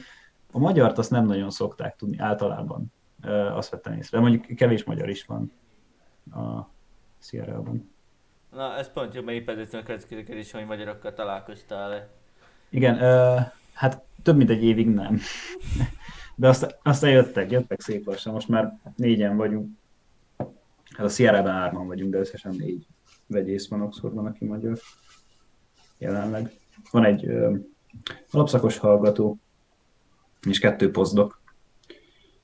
[0.52, 2.92] A magyart azt nem nagyon szokták tudni általában,
[3.52, 4.20] azt vettem észre.
[4.20, 5.52] Mondjuk kevés magyar is van
[6.32, 6.68] a
[7.18, 7.90] Sierra-ban.
[8.52, 12.08] Na, ez pont jobb, mert éppen a következő kérdés, hogy magyarokkal találkoztál-e?
[12.68, 13.40] Igen, uh,
[13.72, 15.20] hát több mint egy évig nem.
[16.34, 19.77] De azt, aztán jöttek, jöttek szép lassan, most már négyen vagyunk.
[20.98, 22.86] Hát a Sierra-ben hárman vagyunk, de összesen négy
[23.26, 24.78] vegyész van Oxfordban, aki magyar
[25.98, 26.52] jelenleg.
[26.90, 27.56] Van egy ö,
[28.30, 29.38] alapszakos hallgató,
[30.48, 31.40] és kettő pozdok.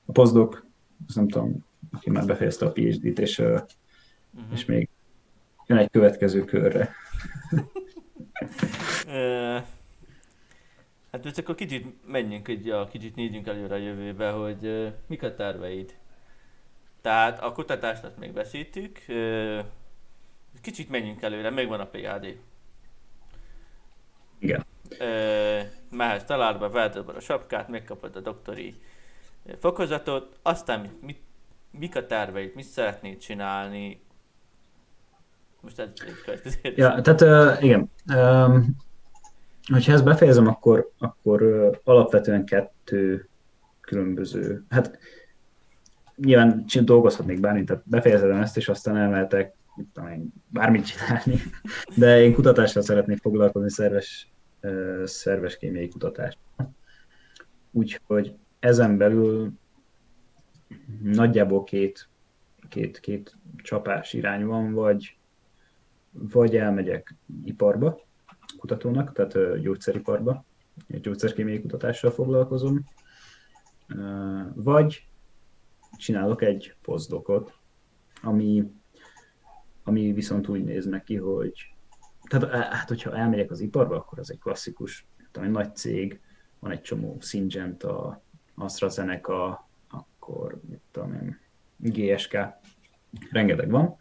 [0.05, 0.65] A pozdok,
[1.07, 3.61] azt nem tudom, aki már befejezte a PhD-t, és, uh-huh.
[4.51, 4.89] és még
[5.67, 6.89] jön egy következő körre.
[11.11, 15.23] hát most akkor kicsit menjünk, egy, ja, kicsit nézzünk előre a jövőbe, hogy uh, mik
[15.23, 15.95] a terveid.
[17.05, 18.99] Tehát a kutatást azt még beszéltük,
[20.61, 22.37] kicsit menjünk előre, még van a PhD.
[24.39, 24.65] Igen.
[25.91, 28.75] Mehetsz találba, veheted a sapkát, megkapod a doktori
[29.59, 31.19] fokozatot, aztán mit, mit,
[31.71, 34.01] mik a terveid, mit szeretnéd csinálni,
[35.59, 37.91] most ez egy következő Ja, tehát uh, igen.
[38.15, 38.75] Um,
[39.71, 43.29] hogyha ezt befejezem, akkor, akkor uh, alapvetően kettő
[43.81, 44.99] különböző, hát
[46.15, 51.41] nyilván dolgozhatnék bármit, tehát befejezem ezt, és aztán elmehetek mit tudom én, bármit csinálni,
[51.97, 54.31] de én kutatással szeretnék foglalkozni, szerves,
[55.03, 56.37] szerves kémiai kutatás.
[57.71, 59.51] Úgyhogy ezen belül
[61.01, 62.09] nagyjából két,
[62.69, 65.17] két, két csapás irány van, vagy
[66.17, 67.99] vagy elmegyek iparba,
[68.57, 70.45] kutatónak, tehát gyógyszeriparba,
[70.87, 72.83] egy gyógyszerkémiai kutatással foglalkozom,
[74.53, 75.07] vagy
[75.97, 77.53] csinálok egy pozdokot,
[78.21, 78.71] ami,
[79.83, 81.75] ami viszont úgy néz neki, hogy
[82.29, 86.21] tehát hát, hogyha elmegyek az iparba, akkor az egy klasszikus, tudom, egy nagy cég,
[86.59, 88.23] van egy csomó Syngenta,
[88.55, 91.39] AstraZeneca, akkor mit tudom én,
[91.77, 92.37] GSK,
[93.31, 93.95] rengeteg van,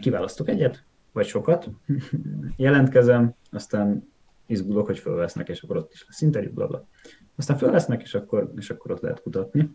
[0.00, 1.70] kiválasztok egyet, vagy sokat,
[2.56, 4.12] jelentkezem, aztán
[4.46, 6.88] izgulok, hogy fölvesznek, és akkor ott is lesz interjú, bla, bla.
[7.36, 9.70] Aztán fölvesznek, és akkor, és akkor ott lehet kutatni.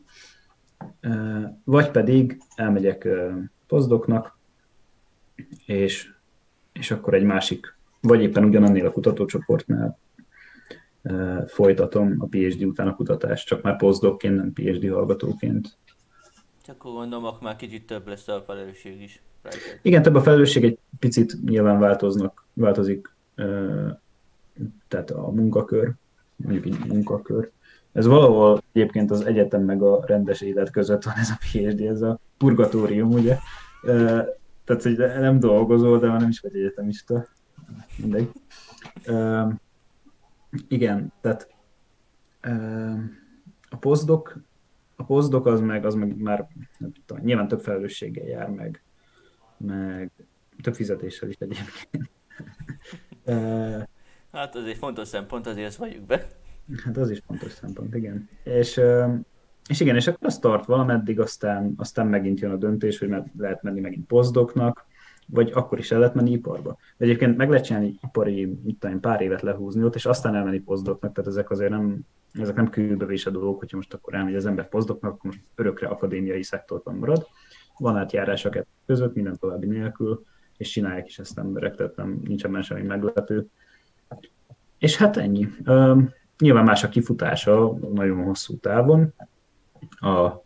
[1.63, 3.07] Vagy pedig elmegyek
[3.67, 4.37] pozdoknak,
[5.65, 6.13] és,
[6.73, 9.97] és akkor egy másik, vagy éppen ugyanannél a kutatócsoportnál
[11.47, 15.77] folytatom a PhD után a kutatást, csak már pozdokként, nem PhD hallgatóként.
[16.65, 19.21] Csak akkor gondolom, akkor már kicsit több lesz a felelősség is.
[19.81, 23.15] Igen, több a felelősség egy picit nyilván változnak, változik,
[24.87, 25.91] tehát a munkakör,
[26.35, 27.51] mondjuk egy munkakör.
[27.91, 32.01] Ez valahol egyébként az egyetem meg a rendes élet között van ez a PhD, ez
[32.01, 33.37] a purgatórium, ugye?
[34.63, 37.27] Tehát, hogy nem dolgozol, de nem is vagy egyetemista.
[37.97, 38.31] Mindegy.
[40.67, 41.49] Igen, tehát
[43.69, 44.37] a posztdok,
[44.95, 46.47] a posztdok az meg, az meg már
[46.77, 48.83] nem tudom, nyilván több felelősséggel jár meg,
[49.57, 50.11] meg
[50.61, 52.09] több fizetéssel is egyébként.
[54.31, 56.27] hát az egy fontos szempont, azért ezt valljuk be.
[56.83, 58.29] Hát az is fontos szempont, igen.
[58.43, 58.81] És,
[59.69, 63.63] és igen, és akkor az tart valameddig, aztán, aztán megint jön a döntés, hogy lehet
[63.63, 64.85] menni megint pozdoknak,
[65.25, 66.77] vagy akkor is el lehet menni iparba.
[66.97, 70.59] De egyébként meg lehet csinálni ipari, mit tudom, pár évet lehúzni ott, és aztán elmenni
[70.59, 71.99] pozdoknak, tehát ezek azért nem,
[72.33, 76.43] ezek nem kőbevése dolgok, hogyha most akkor elmegy az ember pozdoknak, akkor most örökre akadémiai
[76.43, 77.27] szektorban marad
[77.77, 80.25] van átjárás a kettő között, minden további nélkül,
[80.57, 83.47] és csinálják is ezt emberek, tehát nem, nincs ebben semmi meglepő.
[84.77, 85.47] És hát ennyi.
[85.65, 86.01] Uh,
[86.41, 89.13] nyilván más a kifutása nagyon hosszú távon.
[89.89, 90.43] A,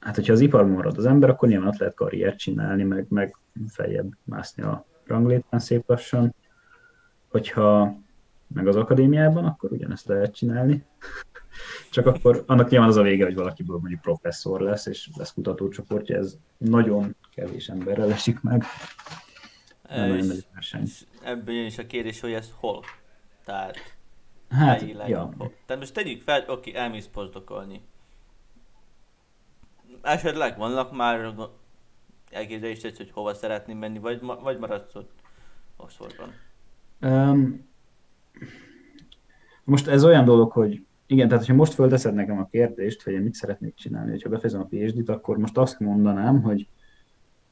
[0.00, 3.36] hát, hogyha az iparban marad az ember, akkor nyilván ott lehet karriert csinálni, meg, meg
[3.68, 6.34] feljebb mászni a ranglétán szép lassan.
[7.28, 7.96] Hogyha
[8.46, 10.84] meg az akadémiában, akkor ugyanezt lehet csinálni.
[11.90, 16.16] Csak akkor annak nyilván az a vége, hogy valakiből mondjuk professzor lesz, és lesz kutatócsoportja,
[16.16, 18.64] ez nagyon kevés emberrel esik meg.
[19.88, 20.30] Nem
[20.82, 22.84] és, ebből jön is a kérdés, hogy ez hol?
[23.44, 23.76] Tehát
[24.52, 25.32] hát, ja.
[25.38, 25.52] hol?
[25.66, 27.80] Tehát most tegyük fel, oké, elmész posztokolni.
[30.02, 31.34] Esetleg vannak már
[32.30, 35.10] elképzelést, hogy hova szeretném menni, vagy, vagy maradsz ott
[35.76, 36.32] Oxfordban?
[37.00, 37.68] Um,
[39.64, 43.20] most ez olyan dolog, hogy igen, tehát ha most fölteszed nekem a kérdést, hogy én
[43.20, 46.68] mit szeretnék csinálni, hogyha befejezem a phd akkor most azt mondanám, hogy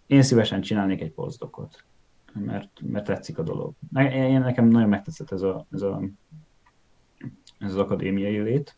[0.07, 1.85] én szívesen csinálnék egy postdocot,
[2.33, 3.73] mert, mert tetszik a dolog.
[3.97, 6.03] Én, nekem nagyon megtetszett ez, a, ez, a,
[7.59, 8.77] ez az akadémiai lét,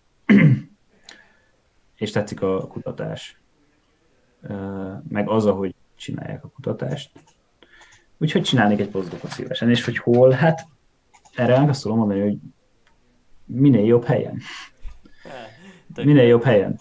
[1.97, 3.40] és tetszik a kutatás,
[5.09, 7.11] meg az, ahogy csinálják a kutatást.
[8.18, 10.66] Úgyhogy csinálnék egy postdocot szívesen, és hogy hol, hát
[11.34, 12.38] erre azt tudom mondani, hogy
[13.45, 14.40] minél jobb helyen.
[15.95, 16.80] Minél jobb helyen.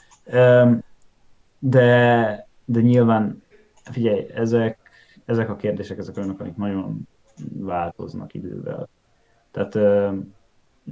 [1.59, 3.43] De, de nyilván,
[3.83, 4.77] figyelj, ezek,
[5.25, 7.07] ezek a kérdések, ezek olyanok, amik nagyon
[7.53, 8.89] változnak idővel.
[9.51, 9.75] Tehát,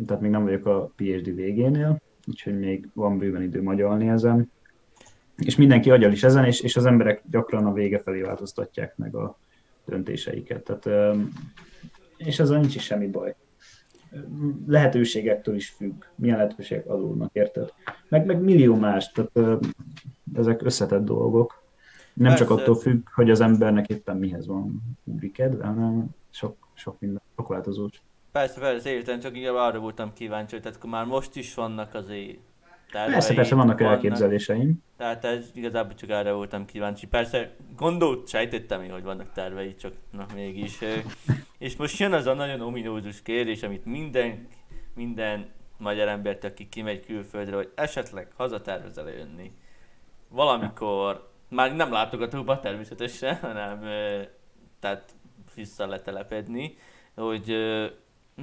[0.05, 4.51] tehát még nem vagyok a PhD végénél, úgyhogy még van bőven idő magyalni ezen.
[5.37, 9.15] És mindenki agyal is ezen, és, és az emberek gyakran a vége felé változtatják meg
[9.15, 9.37] a
[9.85, 10.63] döntéseiket.
[10.63, 11.15] Tehát,
[12.17, 13.35] és ezzel nincs is semmi baj
[14.67, 17.73] lehetőségektől is függ, milyen lehetőségek adódnak, érted?
[18.07, 19.61] Meg, meg millió más, tehát
[20.33, 21.63] ezek összetett dolgok.
[22.13, 22.45] Nem Persze.
[22.45, 27.21] csak attól függ, hogy az embernek éppen mihez van úri kedve, hanem sok, sok minden,
[27.35, 28.01] sok változós.
[28.39, 32.37] Persze, persze, értem, csak inkább arra voltam kíváncsi, hogy tehát már most is vannak azért
[32.91, 34.83] tervei, Persze, persze, vannak, vannak elképzeléseim.
[34.97, 37.07] Tehát ez igazából csak erre voltam kíváncsi.
[37.07, 40.77] Persze gondolt, sejtettem hogy vannak tervei, csak na mégis.
[41.57, 44.47] És most jön az a nagyon ominózus kérdés, amit minden,
[44.95, 49.51] minden magyar embert, aki kimegy külföldre, hogy esetleg hazatervezel jönni.
[50.27, 53.79] Valamikor, már nem látogatóba természetesen, hanem
[54.79, 55.15] tehát
[55.55, 56.77] vissza letelepedni,
[57.15, 57.55] hogy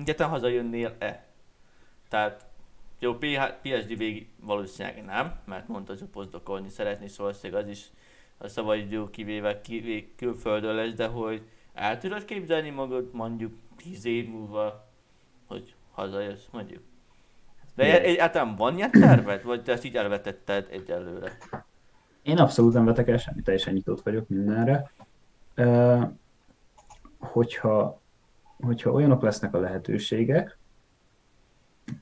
[0.01, 1.25] egyáltalán hazajönnél-e?
[2.09, 2.47] Tehát
[2.99, 3.15] jó,
[3.63, 7.91] PhD vég valószínűleg nem, mert mondta, hogy posztdokolni szeretni, szóval az is
[8.39, 11.43] a szabadidő kivéve kivé, külföldön lesz, de hogy
[11.75, 14.89] el tudod képzelni magad mondjuk 10 év múlva,
[15.47, 16.83] hogy hazajössz, mondjuk.
[17.75, 21.39] De egyáltalán van ilyen terved, vagy te ezt így elvetetted egyelőre?
[22.23, 24.91] Én abszolút nem vetek el semmit, teljesen nyitott vagyok mindenre.
[25.57, 26.03] Uh,
[27.19, 28.01] hogyha,
[28.61, 30.59] hogyha olyanok lesznek a lehetőségek,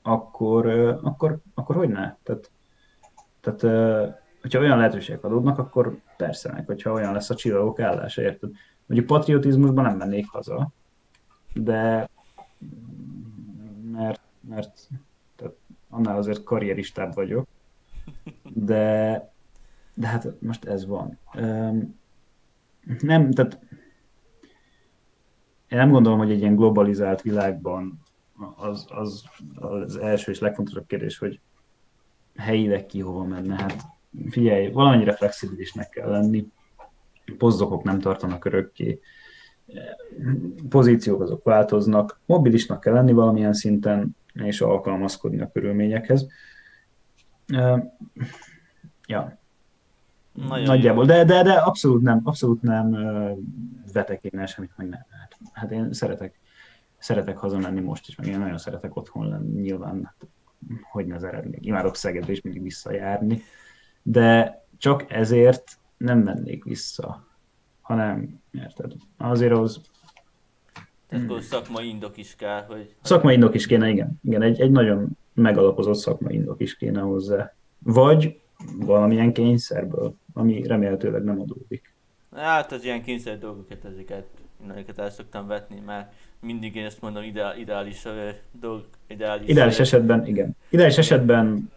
[0.01, 0.67] akkor,
[1.03, 2.15] akkor, akkor hogy ne?
[2.23, 2.51] Tehát,
[3.41, 3.61] tehát
[4.41, 8.49] hogyha olyan lehetőségek adódnak, akkor persze meg, hogyha olyan lesz a csillagok állása, érted?
[8.85, 10.69] Mondjuk patriotizmusban nem mennék haza,
[11.53, 12.09] de
[13.91, 14.87] mert, mert
[15.35, 15.53] tehát
[15.89, 17.47] annál azért karrieristább vagyok,
[18.43, 19.31] de,
[19.93, 21.17] de hát most ez van.
[22.99, 23.59] Nem, tehát
[25.75, 27.99] én nem gondolom, hogy egy ilyen globalizált világban
[28.55, 29.23] az, az,
[29.55, 31.39] az első és legfontosabb kérdés, hogy
[32.35, 33.55] helyileg ki hova menne.
[33.55, 33.85] Hát
[34.29, 36.47] figyelj, valamennyire flexibilisnek kell lenni,
[37.37, 38.99] pozdokok nem tartanak örökké,
[40.69, 46.27] pozíciók azok változnak, mobilisnak kell lenni valamilyen szinten, és alkalmazkodni a körülményekhez.
[49.07, 49.39] Ja.
[50.35, 52.91] Nagyon Nagyjából, de, de, de abszolút nem, abszolút nem
[53.93, 55.05] vetek én semmit, meg nem.
[55.09, 56.39] Hát, hát én szeretek
[57.05, 60.29] szeretek hazamenni most is, meg én nagyon szeretek otthon lenni, nyilván, hát,
[60.91, 61.65] hogy ne szeretnék.
[61.65, 63.41] Imádok Szegedbe is mindig visszajárni,
[64.01, 67.27] de csak ezért nem mennék vissza,
[67.81, 68.91] hanem, érted?
[69.17, 69.81] Azért az...
[71.07, 71.39] Tehát hmm.
[71.39, 72.95] szakmai indok is kell, hogy...
[73.01, 74.19] Szakmai indok is kéne, igen.
[74.23, 77.53] Igen, egy, egy nagyon megalapozott szakmai indok is kéne hozzá.
[77.79, 78.39] Vagy
[78.77, 81.93] valamilyen kényszerből, ami remélhetőleg nem adódik.
[82.35, 84.25] Hát az ilyen kényszer dolgokat, ezeket,
[84.69, 88.03] ezeket el szoktam vetni, mert mindig én ezt mondom, ideál, ideális
[88.51, 89.49] dolg, ideális...
[89.49, 90.55] Ideális esetben, igen.
[90.69, 91.71] Ideális esetben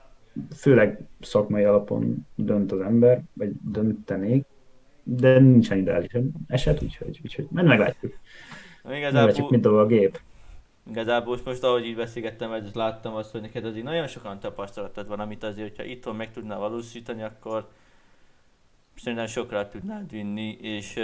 [0.57, 4.45] főleg szakmai alapon dönt az ember, vagy döntenék,
[5.03, 6.17] de nincsen ideális
[6.47, 8.19] eset, úgyhogy, úgyhogy majd meglátjuk.
[8.85, 10.21] Igazából, meglátjuk, mint a gép.
[10.89, 15.21] Igazából most, ahogy így beszélgettem, ezt láttam azt, hogy neked azért nagyon sokan tapasztalatod van,
[15.21, 17.69] amit azért, hogyha itthon meg tudnál valósítani, akkor
[18.97, 21.01] szerintem sokra tudnád vinni, és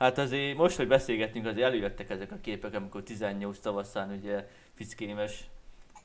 [0.00, 5.44] Hát azért most, hogy beszélgetünk, azért előjöttek ezek a képek, amikor 18 tavaszán ugye fickémes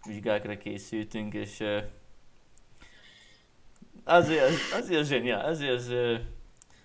[0.05, 1.83] vizsgákra készültünk, és uh,
[4.03, 6.19] azért, az, azért az zseniál, azért az, uh,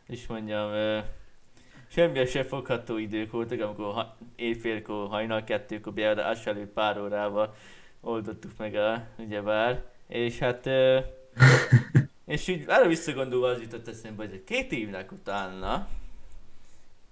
[0.06, 1.04] is mondjam, uh,
[1.90, 7.54] semmilyen se fogható idők voltak, amikor ha, éjfélkor, hajnal kettőkor beadás előtt pár órával
[8.00, 10.98] oldottuk meg a, ugyebár, és hát uh,
[12.26, 15.88] és úgy erre visszagondolva az jutott eszembe, hogy két évnek utána,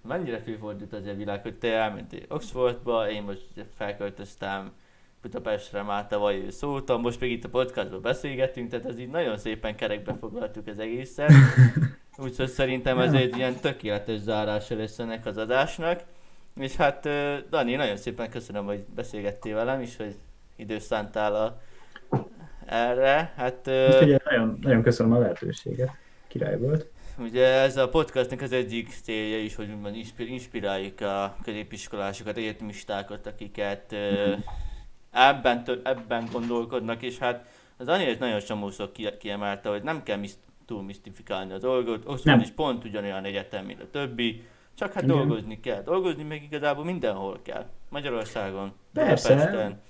[0.03, 4.73] mennyire fölfordult az a világ, hogy te elmentél Oxfordba, én most felköltöztem
[5.31, 9.77] Budapestre már tavaly szóltam, most még itt a podcastban beszélgetünk, tehát ez így nagyon szépen
[9.77, 11.31] kerekbe foglaltuk az egészet.
[12.17, 16.01] Úgyhogy szerintem ez egy ilyen tökéletes zárása lesz ennek az adásnak.
[16.61, 17.09] És hát
[17.51, 20.15] Dani, nagyon szépen köszönöm, hogy beszélgettél velem, és hogy
[20.57, 21.61] időt szántál a,
[22.67, 23.33] erre.
[23.37, 25.91] Hát, Úgyhogy nagyon, nagyon köszönöm a lehetőséget.
[26.27, 26.87] Király volt.
[27.19, 29.69] Ugye ez a podcastnak az egyik célja is, hogy
[30.17, 34.33] inspiráljuk a középiskolásokat, egyetemistákat, akiket mm.
[35.11, 37.45] Ebben, ebben gondolkodnak, és hát
[37.77, 40.21] az Daniel nagyon csomószor kiemelte, hogy nem kell
[40.67, 44.43] túl misztifikálni a dolgot, Oxford is pont ugyanolyan egyetem, mint a többi,
[44.75, 45.17] csak hát Igen.
[45.17, 45.83] dolgozni kell.
[45.83, 47.67] Dolgozni meg igazából mindenhol kell.
[47.89, 49.35] Magyarországon, Persze.
[49.35, 49.81] Budapesten,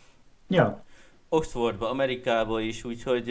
[0.49, 0.85] ja.
[1.29, 3.27] Oxfordba, Amerikába is, úgyhogy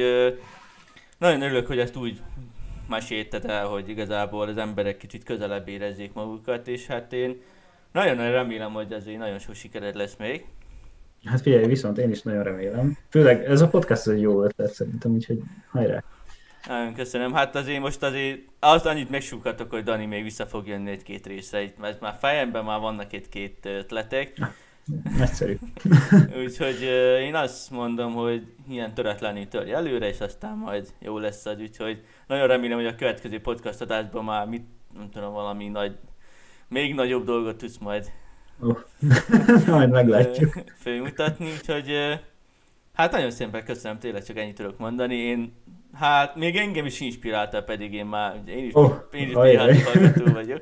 [1.17, 2.21] nagyon örülök, hogy ezt úgy
[2.87, 7.41] mesélted el, hogy igazából az emberek kicsit közelebb érezzék magukat, és hát én
[7.91, 10.45] nagyon remélem, hogy azért nagyon sok sikered lesz még.
[11.25, 12.97] Hát figyelj, viszont én is nagyon remélem.
[13.09, 15.41] Főleg ez a podcast egy jó ötlet szerintem, úgyhogy
[15.71, 16.03] hajrá!
[16.67, 17.33] Nagyon köszönöm.
[17.33, 21.61] Hát azért most azért azt annyit megsúghatok, hogy Dani még vissza fog jönni egy-két részre,
[21.61, 24.33] itt, mert már fejemben már vannak egy-két ötletek.
[25.17, 25.57] Nagyszerű.
[26.43, 26.81] úgyhogy
[27.21, 32.03] én azt mondom, hogy ilyen töretlenül törj előre, és aztán majd jó lesz az, úgyhogy
[32.27, 34.65] nagyon remélem, hogy a következő podcast adásban már mit,
[34.97, 35.97] nem tudom, valami nagy,
[36.67, 38.11] még nagyobb dolgot tudsz majd
[38.59, 38.77] oh.
[39.67, 40.53] majd meglátjuk.
[40.77, 42.19] főmutatni, úgyhogy
[42.93, 45.15] hát nagyon szépen köszönöm, tényleg csak ennyit tudok mondani.
[45.15, 45.53] Én
[45.99, 50.61] Hát még engem is inspirálta, pedig én már, én is, oh, én is hallgató vagyok.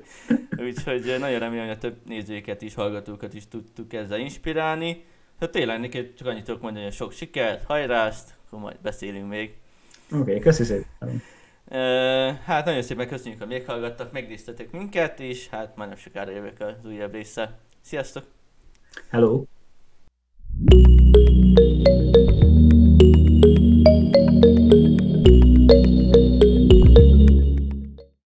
[0.57, 5.03] Úgyhogy nagyon remélem, hogy a több nézőket is, hallgatókat is tudtuk ezzel inspirálni.
[5.39, 9.53] Hát tényleg neked csak annyit tudok mondani, hogy sok sikert, hajrást, akkor majd beszélünk még.
[10.11, 11.21] Oké, okay, köszi szépen.
[12.43, 16.89] hát nagyon szépen köszönjük, hogy meghallgattak, megnéztetek minket, és hát már nem sokára jövök az
[16.89, 17.59] újabb része.
[17.85, 18.25] Sziasztok!
[19.09, 19.45] Hello!